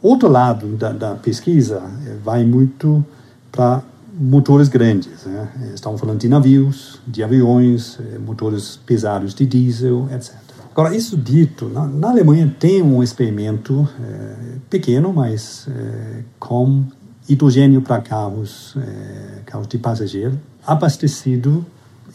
Outro 0.00 0.28
lado 0.28 0.76
da, 0.76 0.92
da 0.92 1.14
pesquisa 1.14 1.82
é, 2.06 2.14
vai 2.22 2.44
muito 2.44 3.04
para 3.50 3.82
motores 4.18 4.68
grandes. 4.68 5.24
Né? 5.24 5.48
Estamos 5.74 6.00
falando 6.00 6.20
de 6.20 6.28
navios, 6.28 7.00
de 7.06 7.22
aviões, 7.22 7.98
eh, 8.00 8.18
motores 8.18 8.78
pesados 8.86 9.34
de 9.34 9.44
diesel, 9.44 10.08
etc. 10.12 10.34
Agora, 10.70 10.94
isso 10.94 11.16
dito, 11.16 11.68
na, 11.68 11.86
na 11.86 12.10
Alemanha 12.10 12.52
tem 12.58 12.82
um 12.82 13.00
experimento 13.00 13.88
é, 14.02 14.34
pequeno, 14.68 15.12
mas 15.12 15.68
é, 15.68 16.24
com 16.36 16.84
hidrogênio 17.28 17.80
para 17.80 18.00
carros, 18.00 18.74
é, 18.76 19.42
carros 19.46 19.68
de 19.68 19.78
passageiro, 19.78 20.36
abastecido 20.66 21.64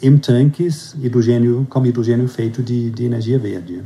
em 0.01 0.17
tanques 0.17 0.93
hidrogênio, 1.01 1.65
com 1.69 1.85
hidrogênio 1.85 2.27
feito 2.27 2.61
de, 2.61 2.89
de 2.89 3.05
energia 3.05 3.39
verde. 3.39 3.81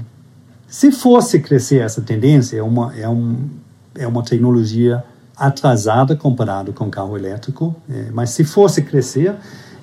Se 0.67 0.91
fosse 0.91 1.39
crescer 1.39 1.81
essa 1.81 2.01
tendência, 2.01 2.57
é 2.57 2.63
uma, 2.63 2.95
é 2.95 3.07
um, 3.07 3.47
é 3.93 4.07
uma 4.07 4.23
tecnologia 4.23 5.03
atrasada 5.35 6.15
comparado 6.15 6.73
com 6.73 6.89
carro 6.89 7.17
elétrico, 7.17 7.75
é, 7.89 8.11
mas 8.11 8.29
se 8.29 8.43
fosse 8.43 8.81
crescer, 8.81 9.35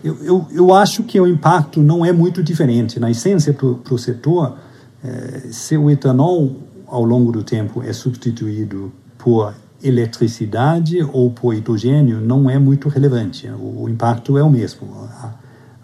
eu, 0.03 0.17
eu, 0.23 0.47
eu, 0.51 0.75
acho 0.75 1.03
que 1.03 1.21
o 1.21 1.27
impacto 1.27 1.81
não 1.81 2.05
é 2.05 2.13
muito 2.13 2.43
diferente. 2.43 2.99
Na 2.99 3.11
essência, 3.11 3.53
para 3.53 3.95
o 3.95 3.99
setor, 3.99 4.57
é, 5.05 5.49
se 5.51 5.77
o 5.77 5.91
etanol, 5.91 6.57
ao 6.87 7.05
longo 7.05 7.31
do 7.33 7.43
tempo, 7.43 7.83
é 7.83 7.93
substituído 7.93 8.93
por 9.19 9.55
eletricidade 9.83 11.03
ou 11.13 11.31
por 11.31 11.55
hidrogênio, 11.55 12.21
não 12.21 12.49
é 12.49 12.59
muito 12.59 12.89
relevante. 12.89 13.49
O, 13.49 13.83
o 13.83 13.89
impacto 13.89 14.39
é 14.39 14.43
o 14.43 14.51
mesmo. 14.51 14.89
A, 14.95 15.35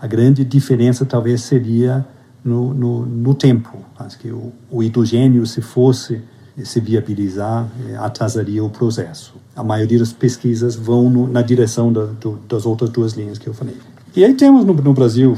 a, 0.00 0.06
grande 0.06 0.44
diferença 0.44 1.04
talvez 1.04 1.42
seria 1.42 2.06
no, 2.44 2.72
no, 2.72 3.04
no 3.04 3.34
tempo. 3.34 3.76
Acho 3.98 4.18
que 4.18 4.30
o, 4.30 4.52
o 4.70 4.82
hidrogênio, 4.82 5.46
se 5.46 5.60
fosse 5.60 6.22
se 6.64 6.80
viabilizar, 6.80 7.68
é, 7.88 7.96
atrasaria 7.96 8.64
o 8.64 8.70
processo. 8.70 9.34
A 9.54 9.62
maioria 9.62 9.98
das 9.98 10.12
pesquisas 10.12 10.74
vão 10.74 11.10
no, 11.10 11.28
na 11.28 11.42
direção 11.42 11.92
da, 11.92 12.06
do, 12.06 12.38
das 12.48 12.64
outras 12.64 12.90
duas 12.90 13.12
linhas 13.12 13.38
que 13.38 13.46
eu 13.46 13.54
falei. 13.54 13.76
E 14.14 14.24
aí 14.24 14.32
temos 14.34 14.64
no, 14.64 14.72
no 14.72 14.92
Brasil 14.94 15.36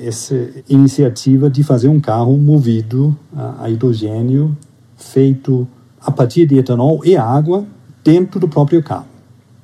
é, 0.00 0.06
essa 0.06 0.36
iniciativa 0.68 1.48
de 1.48 1.62
fazer 1.62 1.88
um 1.88 1.98
carro 1.98 2.36
movido 2.36 3.16
a, 3.34 3.64
a 3.64 3.70
hidrogênio 3.70 4.56
feito 4.96 5.66
a 6.00 6.10
partir 6.10 6.46
de 6.46 6.58
etanol 6.58 7.00
e 7.04 7.16
água 7.16 7.64
dentro 8.02 8.38
do 8.38 8.46
próprio 8.46 8.82
carro. 8.82 9.06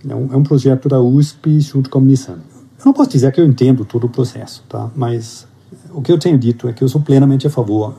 É 0.09 0.14
um, 0.14 0.33
é 0.33 0.37
um 0.37 0.43
projeto 0.43 0.88
da 0.88 0.99
USP 1.01 1.61
junto 1.61 1.90
com 1.90 1.99
a 1.99 2.03
Nissan. 2.03 2.38
Eu 2.79 2.87
não 2.87 2.93
posso 2.95 3.11
dizer 3.11 3.31
que 3.31 3.40
eu 3.40 3.45
entendo 3.45 3.85
todo 3.85 4.05
o 4.05 4.09
processo, 4.09 4.64
tá? 4.66 4.90
mas 4.97 5.47
o 5.92 6.03
que 6.03 6.12
eu 6.12 6.18
tenho 6.18 6.38
dito 6.38 6.68
é 6.68 6.72
que 6.72 6.83
eu 6.83 6.88
sou 6.88 7.00
plenamente 7.00 7.46
a 7.46 7.50
favor. 7.50 7.94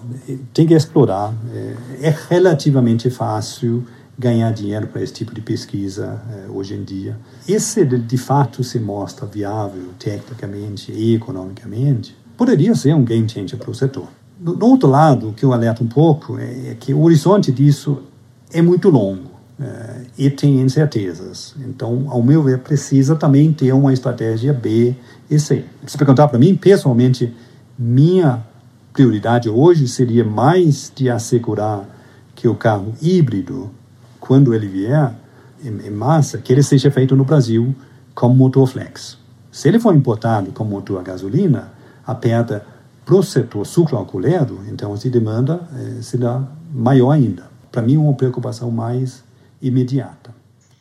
Tem 0.53 0.65
que 0.65 0.73
explorar. 0.73 1.33
É, 1.53 2.07
é 2.07 2.15
relativamente 2.29 3.09
fácil 3.09 3.85
ganhar 4.17 4.51
dinheiro 4.51 4.87
para 4.87 5.01
esse 5.01 5.13
tipo 5.13 5.33
de 5.33 5.41
pesquisa 5.41 6.21
é, 6.29 6.49
hoje 6.49 6.75
em 6.75 6.83
dia. 6.83 7.17
E 7.47 7.59
se 7.59 7.83
de, 7.83 8.17
fato 8.17 8.63
se 8.63 8.79
mostra 8.79 9.25
viável 9.25 9.89
tecnicamente 9.97 10.91
e 10.91 11.15
economicamente, 11.15 12.15
poderia 12.37 12.75
ser 12.75 12.93
um 12.93 13.03
game 13.03 13.27
changer 13.27 13.57
para 13.57 13.71
o 13.71 13.75
setor. 13.75 14.07
Do 14.39 14.65
outro 14.65 14.89
lado, 14.89 15.29
o 15.29 15.33
que 15.33 15.43
eu 15.43 15.53
alerto 15.53 15.83
um 15.83 15.87
pouco 15.87 16.37
é, 16.37 16.71
é 16.71 16.77
que 16.79 16.93
o 16.93 17.01
horizonte 17.01 17.51
disso 17.51 18.03
é 18.51 18.61
muito 18.61 18.89
longo 18.89 19.31
é, 19.59 20.01
e 20.17 20.29
tem 20.29 20.61
incertezas. 20.61 21.55
Então, 21.59 22.05
ao 22.07 22.21
meu 22.21 22.43
ver, 22.43 22.59
precisa 22.59 23.15
também 23.15 23.51
ter 23.53 23.71
uma 23.71 23.93
estratégia 23.93 24.53
B 24.53 24.95
e 25.29 25.39
C. 25.39 25.63
Se 25.85 25.97
perguntar 25.97 26.27
para 26.27 26.39
mim, 26.39 26.55
pessoalmente, 26.55 27.33
minha 27.81 28.45
prioridade 28.93 29.49
hoje 29.49 29.87
seria 29.87 30.23
mais 30.23 30.91
de 30.95 31.09
assegurar 31.09 31.89
que 32.35 32.47
o 32.47 32.53
carro 32.53 32.93
híbrido, 33.01 33.71
quando 34.19 34.53
ele 34.53 34.67
vier 34.67 35.15
em, 35.63 35.89
massa, 35.89 36.37
que 36.37 36.53
ele 36.53 36.61
seja 36.61 36.91
feito 36.91 37.15
no 37.15 37.25
Brasil 37.25 37.75
com 38.13 38.29
motor 38.29 38.67
flex. 38.67 39.17
Se 39.51 39.67
ele 39.67 39.79
for 39.79 39.95
importado 39.95 40.51
com 40.51 40.63
motor 40.63 40.99
a 40.99 41.03
gasolina, 41.03 41.71
a 42.05 42.13
perda 42.13 42.63
para 43.03 43.15
o 43.15 43.23
setor 43.23 43.65
sucroalcoolero, 43.65 44.59
então 44.67 44.93
a 44.93 45.09
demanda 45.09 45.67
eh, 45.75 46.01
será 46.03 46.47
maior 46.71 47.11
ainda. 47.11 47.49
Para 47.71 47.81
mim, 47.81 47.97
uma 47.97 48.13
preocupação 48.13 48.69
mais 48.69 49.23
imediata. 49.59 50.33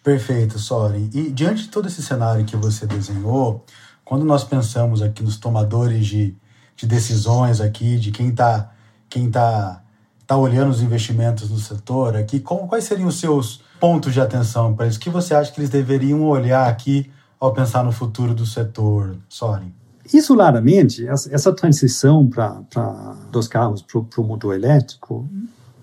Perfeito, 0.04 0.58
Soren. 0.58 1.08
E 1.14 1.30
diante 1.30 1.62
de 1.62 1.68
todo 1.68 1.88
esse 1.88 2.02
cenário 2.02 2.44
que 2.44 2.56
você 2.56 2.86
desenhou, 2.86 3.64
quando 4.04 4.24
nós 4.24 4.44
pensamos 4.44 5.00
aqui 5.00 5.22
nos 5.22 5.38
tomadores 5.38 6.06
de 6.06 6.34
de 6.80 6.86
decisões 6.86 7.60
aqui, 7.60 7.98
de 7.98 8.10
quem 8.10 8.30
está 8.30 8.70
quem 9.08 9.28
tá, 9.28 9.82
tá 10.26 10.36
olhando 10.36 10.70
os 10.70 10.80
investimentos 10.80 11.50
no 11.50 11.58
setor 11.58 12.16
aqui, 12.16 12.38
como, 12.38 12.68
quais 12.68 12.84
seriam 12.84 13.08
os 13.08 13.18
seus 13.18 13.60
pontos 13.80 14.14
de 14.14 14.20
atenção 14.20 14.72
para 14.72 14.86
isso? 14.86 14.98
O 14.98 15.00
que 15.00 15.10
você 15.10 15.34
acha 15.34 15.50
que 15.52 15.60
eles 15.60 15.68
deveriam 15.68 16.22
olhar 16.22 16.68
aqui 16.68 17.10
ao 17.40 17.52
pensar 17.52 17.82
no 17.82 17.90
futuro 17.90 18.32
do 18.32 18.46
setor, 18.46 19.16
Soren? 19.28 19.72
Isoladamente, 20.12 21.06
essa 21.06 21.52
transição 21.52 22.26
para 22.28 22.62
dos 23.30 23.48
carros 23.48 23.82
para 23.82 24.20
o 24.20 24.24
motor 24.24 24.54
elétrico, 24.54 25.28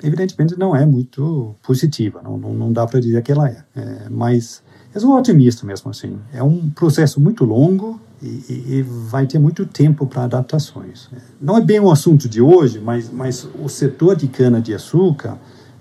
evidentemente 0.01 0.57
não 0.57 0.75
é 0.75 0.86
muito 0.86 1.55
positiva, 1.62 2.21
não, 2.23 2.38
não, 2.38 2.53
não 2.53 2.73
dá 2.73 2.88
para 2.88 2.99
dizer 2.99 3.21
que 3.21 3.31
ela 3.31 3.49
é, 3.49 3.63
é 3.75 4.10
mas 4.10 4.63
eu 4.93 5.01
sou 5.01 5.17
otimista 5.17 5.65
mesmo 5.65 5.91
assim. 5.91 6.17
É 6.33 6.41
um 6.41 6.69
processo 6.69 7.21
muito 7.21 7.45
longo, 7.45 7.99
e, 8.21 8.77
e, 8.77 8.82
vai 8.82 9.27
ter 9.27 9.38
muito 9.38 9.65
tempo 9.65 10.06
para 10.08 10.23
adaptações. 10.23 11.10
Não 11.39 11.58
é 11.58 11.62
bem 11.62 11.80
o 11.80 11.91
assunto 11.91 12.27
de 12.27 12.41
hoje, 12.41 12.80
mas, 12.84 13.12
mas 13.12 13.47
o 13.63 13.69
setor 13.69 14.15
de 14.15 14.27
cana-de-açúcar 14.27 15.38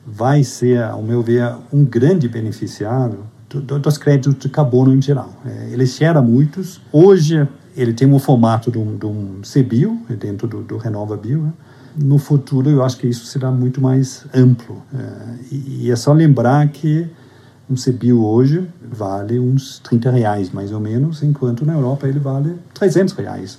vai 0.06 0.44
ser, 0.44 0.82
ao 0.82 1.02
meu 1.02 1.22
ver, 1.22 1.54
um 1.72 1.84
grande 1.84 2.28
beneficiário 2.28 3.20
do, 3.48 3.60
do, 3.60 3.78
dos 3.78 3.98
créditos 3.98 4.34
de 4.38 4.48
carbono 4.48 4.94
em 4.94 5.00
geral. 5.00 5.32
É, 5.44 5.70
ele 5.70 5.86
gera 5.86 6.20
muitos. 6.20 6.80
Hoje, 6.92 7.48
ele 7.76 7.92
tem 7.92 8.06
um 8.06 8.18
formato 8.18 8.70
de 8.70 8.78
um, 8.78 8.96
de 8.96 9.06
um 9.06 9.40
CBIO, 9.40 9.98
dentro 10.18 10.46
do, 10.46 10.62
do 10.62 10.76
Renova 10.76 11.16
Bio. 11.16 11.42
Né? 11.42 11.52
No 11.96 12.18
futuro, 12.18 12.68
eu 12.68 12.84
acho 12.84 12.98
que 12.98 13.06
isso 13.06 13.24
será 13.26 13.50
muito 13.50 13.80
mais 13.80 14.26
amplo. 14.34 14.82
É, 14.94 15.34
e, 15.50 15.86
e 15.86 15.90
é 15.90 15.96
só 15.96 16.12
lembrar 16.12 16.68
que 16.68 17.08
um 17.68 17.74
CBIO 17.74 18.24
hoje 18.24 18.66
vale 18.80 19.38
uns 19.40 19.80
30 19.80 20.10
reais, 20.10 20.50
mais 20.52 20.72
ou 20.72 20.80
menos, 20.80 21.22
enquanto 21.22 21.64
na 21.64 21.74
Europa 21.74 22.06
ele 22.06 22.20
vale 22.20 22.54
300 22.74 23.14
reais. 23.14 23.58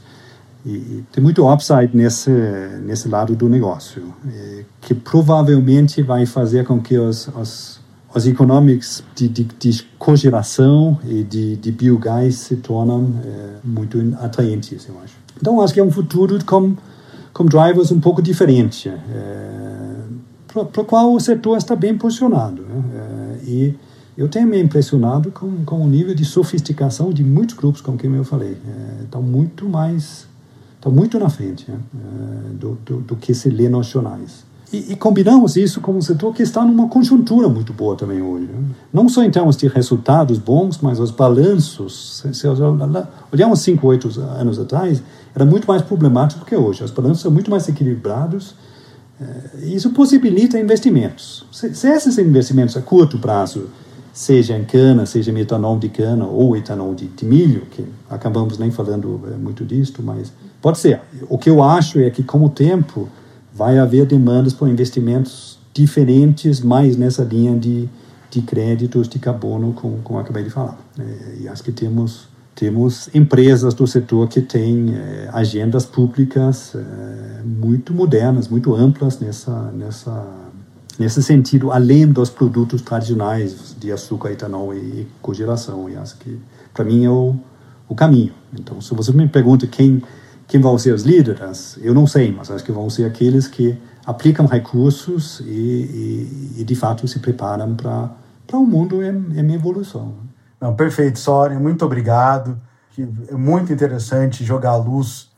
E, 0.65 0.69
e 0.69 1.05
tem 1.11 1.23
muito 1.23 1.49
upside 1.49 1.89
nesse, 1.93 2.31
nesse 2.83 3.07
lado 3.07 3.35
do 3.35 3.47
negócio, 3.47 4.13
que 4.81 4.93
provavelmente 4.93 6.01
vai 6.01 6.25
fazer 6.25 6.65
com 6.65 6.81
que 6.81 6.97
os, 6.97 7.27
os, 7.29 7.79
os 8.13 8.27
economics 8.27 9.03
de, 9.15 9.27
de, 9.27 9.43
de 9.43 9.87
e 11.05 11.23
de, 11.23 11.55
de 11.57 11.71
biogás 11.71 12.35
se 12.35 12.55
tornem 12.57 13.13
é, 13.23 13.49
muito 13.63 13.97
atraentes, 14.19 14.87
eu 14.87 14.95
acho. 15.03 15.15
Então, 15.39 15.61
acho 15.61 15.73
que 15.73 15.79
é 15.79 15.83
um 15.83 15.91
futuro 15.91 16.43
com, 16.45 16.75
com 17.33 17.45
drivers 17.45 17.91
um 17.91 17.99
pouco 17.99 18.21
diferente, 18.21 18.89
é, 18.89 19.95
para 20.47 20.81
o 20.81 20.85
qual 20.85 21.13
o 21.13 21.19
setor 21.19 21.57
está 21.57 21.75
bem 21.75 21.97
posicionado. 21.97 22.63
Né? 22.63 22.83
É, 22.95 23.49
e 23.49 23.75
eu 24.17 24.27
tenho 24.27 24.47
me 24.47 24.59
impressionado 24.59 25.31
com, 25.31 25.63
com 25.63 25.81
o 25.81 25.87
nível 25.87 26.15
de 26.15 26.25
sofisticação 26.25 27.11
de 27.11 27.23
muitos 27.23 27.55
grupos 27.55 27.81
com 27.81 27.95
quem 27.95 28.13
eu 28.15 28.23
falei. 28.23 28.57
É, 28.67 29.03
estão 29.03 29.21
muito 29.21 29.69
mais, 29.69 30.27
estão 30.75 30.91
muito 30.91 31.19
na 31.19 31.29
frente 31.29 31.69
né, 31.69 31.77
é, 31.93 32.53
do, 32.55 32.77
do, 32.83 33.01
do, 33.01 33.15
que 33.15 33.35
se 33.35 33.49
lê 33.49 33.69
nos 33.69 33.85
jornais. 33.87 34.43
E, 34.73 34.91
e, 34.93 34.95
combinamos 34.95 35.55
isso 35.55 35.79
com 35.79 35.93
um 35.93 36.01
setor 36.01 36.33
que 36.33 36.41
está 36.41 36.65
numa 36.65 36.89
conjuntura 36.89 37.47
muito 37.47 37.71
boa 37.71 37.95
também 37.95 38.21
hoje. 38.21 38.47
Né? 38.47 38.59
Não 38.91 39.07
só 39.07 39.23
em 39.23 39.29
termos 39.29 39.55
de 39.55 39.67
resultados 39.67 40.39
bons, 40.39 40.79
mas 40.81 40.99
os 40.99 41.11
balanços. 41.11 42.23
Se, 42.33 42.47
olhamos 43.31 43.59
cinco, 43.59 43.87
oito 43.87 44.09
anos 44.19 44.59
atrás, 44.59 45.01
era 45.33 45.45
muito 45.45 45.67
mais 45.67 45.83
problemático 45.83 46.41
do 46.41 46.45
que 46.45 46.55
hoje. 46.55 46.83
Os 46.83 46.91
balanços 46.91 47.21
são 47.21 47.31
muito 47.31 47.51
mais 47.51 47.69
equilibrados. 47.69 48.55
É, 49.21 49.67
isso 49.67 49.91
possibilita 49.91 50.59
investimentos. 50.59 51.45
Se, 51.51 51.73
se 51.73 51.87
esses 51.87 52.17
investimentos 52.17 52.75
a 52.75 52.81
curto 52.81 53.19
prazo 53.19 53.69
seja 54.17 54.57
em 54.57 54.63
cana, 54.63 55.05
seja 55.05 55.29
em 55.29 55.37
etanol 55.37 55.77
de 55.77 55.89
cana 55.89 56.25
ou 56.25 56.57
etanol 56.57 56.95
de, 56.95 57.05
de 57.05 57.23
milho, 57.23 57.67
que 57.69 57.85
acabamos 58.09 58.57
nem 58.57 58.71
falando 58.71 59.21
é, 59.31 59.37
muito 59.37 59.63
disto, 59.63 60.01
mas 60.01 60.33
pode 60.59 60.79
ser. 60.79 61.01
O 61.29 61.37
que 61.37 61.47
eu 61.47 61.61
acho 61.61 61.99
é 61.99 62.09
que, 62.09 62.23
com 62.23 62.43
o 62.43 62.49
tempo, 62.49 63.07
vai 63.53 63.77
haver 63.77 64.07
demandas 64.07 64.53
por 64.53 64.67
investimentos 64.67 65.59
diferentes, 65.71 66.61
mais 66.61 66.97
nessa 66.97 67.23
linha 67.23 67.55
de, 67.55 67.87
de 68.31 68.41
créditos 68.41 69.07
de 69.07 69.19
carbono, 69.19 69.71
como, 69.73 69.99
como 69.99 70.17
acabei 70.17 70.43
de 70.43 70.49
falar. 70.49 70.79
É, 70.97 71.41
e 71.41 71.47
acho 71.47 71.63
que 71.63 71.71
temos 71.71 72.27
temos 72.55 73.07
empresas 73.13 73.75
do 73.75 73.85
setor 73.85 74.27
que 74.27 74.41
têm 74.41 74.95
é, 74.95 75.29
agendas 75.31 75.85
públicas 75.85 76.73
é, 76.73 77.43
muito 77.45 77.93
modernas, 77.93 78.47
muito 78.47 78.73
amplas 78.73 79.19
nessa 79.19 79.71
nessa 79.73 80.46
nesse 80.97 81.21
sentido, 81.21 81.71
além 81.71 82.07
dos 82.07 82.29
produtos 82.29 82.81
tradicionais 82.81 83.75
de 83.77 83.91
açúcar, 83.91 84.31
etanol 84.31 84.73
e 84.73 85.07
cogeração. 85.21 85.89
E 85.89 85.95
acho 85.95 86.17
que, 86.17 86.39
para 86.73 86.83
mim, 86.83 87.05
é 87.05 87.09
o, 87.09 87.35
o 87.87 87.95
caminho. 87.95 88.33
Então, 88.53 88.81
se 88.81 88.93
você 88.93 89.11
me 89.11 89.27
pergunta 89.27 89.67
quem, 89.67 90.01
quem 90.47 90.59
vão 90.59 90.77
ser 90.77 90.93
os 90.93 91.03
líderes, 91.03 91.77
eu 91.81 91.93
não 91.93 92.07
sei, 92.07 92.31
mas 92.31 92.49
acho 92.49 92.63
que 92.63 92.71
vão 92.71 92.89
ser 92.89 93.05
aqueles 93.05 93.47
que 93.47 93.77
aplicam 94.05 94.45
recursos 94.45 95.41
e, 95.41 95.45
e, 95.45 96.61
e 96.61 96.63
de 96.63 96.75
fato, 96.75 97.07
se 97.07 97.19
preparam 97.19 97.75
para 97.75 98.09
um 98.53 98.65
mundo 98.65 99.03
em, 99.03 99.39
em 99.39 99.53
evolução. 99.53 100.13
Não, 100.59 100.73
perfeito, 100.73 101.19
Soren, 101.19 101.59
muito 101.59 101.85
obrigado. 101.85 102.59
É 103.29 103.35
muito 103.35 103.71
interessante 103.71 104.43
jogar 104.43 104.71
a 104.71 104.77
luz 104.77 105.29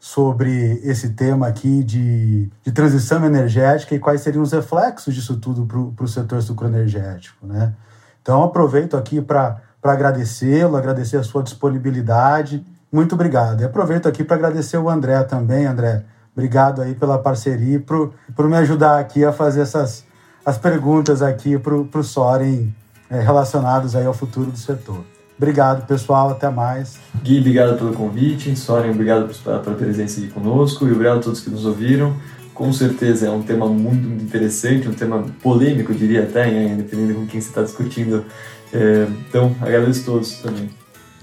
sobre 0.00 0.80
esse 0.82 1.10
tema 1.10 1.46
aqui 1.46 1.84
de, 1.84 2.50
de 2.64 2.72
transição 2.72 3.22
energética 3.22 3.94
e 3.94 3.98
quais 3.98 4.22
seriam 4.22 4.42
os 4.42 4.50
reflexos 4.50 5.14
disso 5.14 5.36
tudo 5.36 5.66
para 5.94 6.04
o 6.04 6.08
setor 6.08 6.40
sucroenergético. 6.40 7.46
Né? 7.46 7.74
Então, 8.22 8.42
aproveito 8.42 8.96
aqui 8.96 9.20
para 9.20 9.60
agradecê-lo, 9.82 10.74
agradecer 10.74 11.18
a 11.18 11.22
sua 11.22 11.42
disponibilidade. 11.42 12.64
Muito 12.90 13.14
obrigado. 13.14 13.60
E 13.60 13.64
aproveito 13.64 14.08
aqui 14.08 14.24
para 14.24 14.36
agradecer 14.36 14.78
o 14.78 14.88
André 14.88 15.22
também, 15.24 15.66
André. 15.66 16.02
Obrigado 16.34 16.80
aí 16.80 16.94
pela 16.94 17.18
parceria 17.18 17.76
e 17.76 17.78
por, 17.78 18.14
por 18.34 18.48
me 18.48 18.56
ajudar 18.56 18.98
aqui 18.98 19.22
a 19.22 19.32
fazer 19.32 19.60
essas 19.60 20.08
as 20.44 20.56
perguntas 20.56 21.20
aqui 21.20 21.58
para 21.58 21.74
o 21.74 22.02
Soren 22.02 22.72
é, 23.10 23.20
relacionados 23.20 23.94
aí 23.94 24.06
ao 24.06 24.14
futuro 24.14 24.50
do 24.50 24.56
setor. 24.56 25.04
Obrigado, 25.40 25.86
pessoal. 25.86 26.28
Até 26.28 26.50
mais. 26.50 26.98
Gui, 27.22 27.38
obrigado 27.38 27.78
pelo 27.78 27.94
convite. 27.94 28.54
Soren, 28.54 28.90
obrigado 28.90 29.34
pela 29.42 29.58
presença 29.58 30.20
aqui 30.20 30.28
conosco 30.28 30.86
e 30.86 30.92
obrigado 30.92 31.16
a 31.16 31.22
todos 31.22 31.40
que 31.40 31.48
nos 31.48 31.64
ouviram. 31.64 32.14
Com 32.52 32.70
certeza 32.74 33.26
é 33.26 33.30
um 33.30 33.40
tema 33.40 33.66
muito 33.66 34.22
interessante, 34.22 34.86
um 34.86 34.92
tema 34.92 35.24
polêmico, 35.42 35.94
diria 35.94 36.24
até, 36.24 36.50
né? 36.50 36.74
dependendo 36.76 37.14
com 37.14 37.26
quem 37.26 37.40
você 37.40 37.48
está 37.48 37.62
discutindo. 37.62 38.22
É, 38.70 39.06
então, 39.26 39.56
agradeço 39.62 40.02
a 40.02 40.12
todos 40.12 40.32
também. 40.34 40.68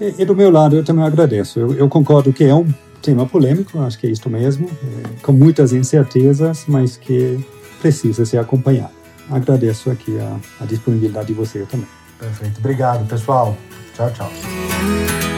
E, 0.00 0.14
e, 0.18 0.24
do 0.24 0.34
meu 0.34 0.50
lado, 0.50 0.74
eu 0.74 0.82
também 0.82 1.04
agradeço. 1.04 1.60
Eu, 1.60 1.74
eu, 1.74 1.88
concordo 1.88 2.32
que 2.32 2.42
é 2.42 2.52
um 2.52 2.66
tema 3.00 3.24
polêmico, 3.24 3.78
acho 3.82 4.00
que 4.00 4.08
é 4.08 4.10
isso 4.10 4.28
mesmo, 4.28 4.68
é, 4.68 5.22
com 5.22 5.30
muitas 5.30 5.72
incertezas, 5.72 6.64
mas 6.66 6.96
que 6.96 7.38
precisa 7.80 8.26
ser 8.26 8.38
acompanhado. 8.38 8.92
Agradeço 9.30 9.92
aqui 9.92 10.18
a, 10.18 10.64
a 10.64 10.66
disponibilidade 10.66 11.28
de 11.28 11.34
você 11.34 11.60
também. 11.70 11.86
Perfeito. 12.18 12.58
Obrigado, 12.58 13.06
pessoal. 13.06 13.56
Tchau, 13.98 14.10
tchau. 14.14 15.37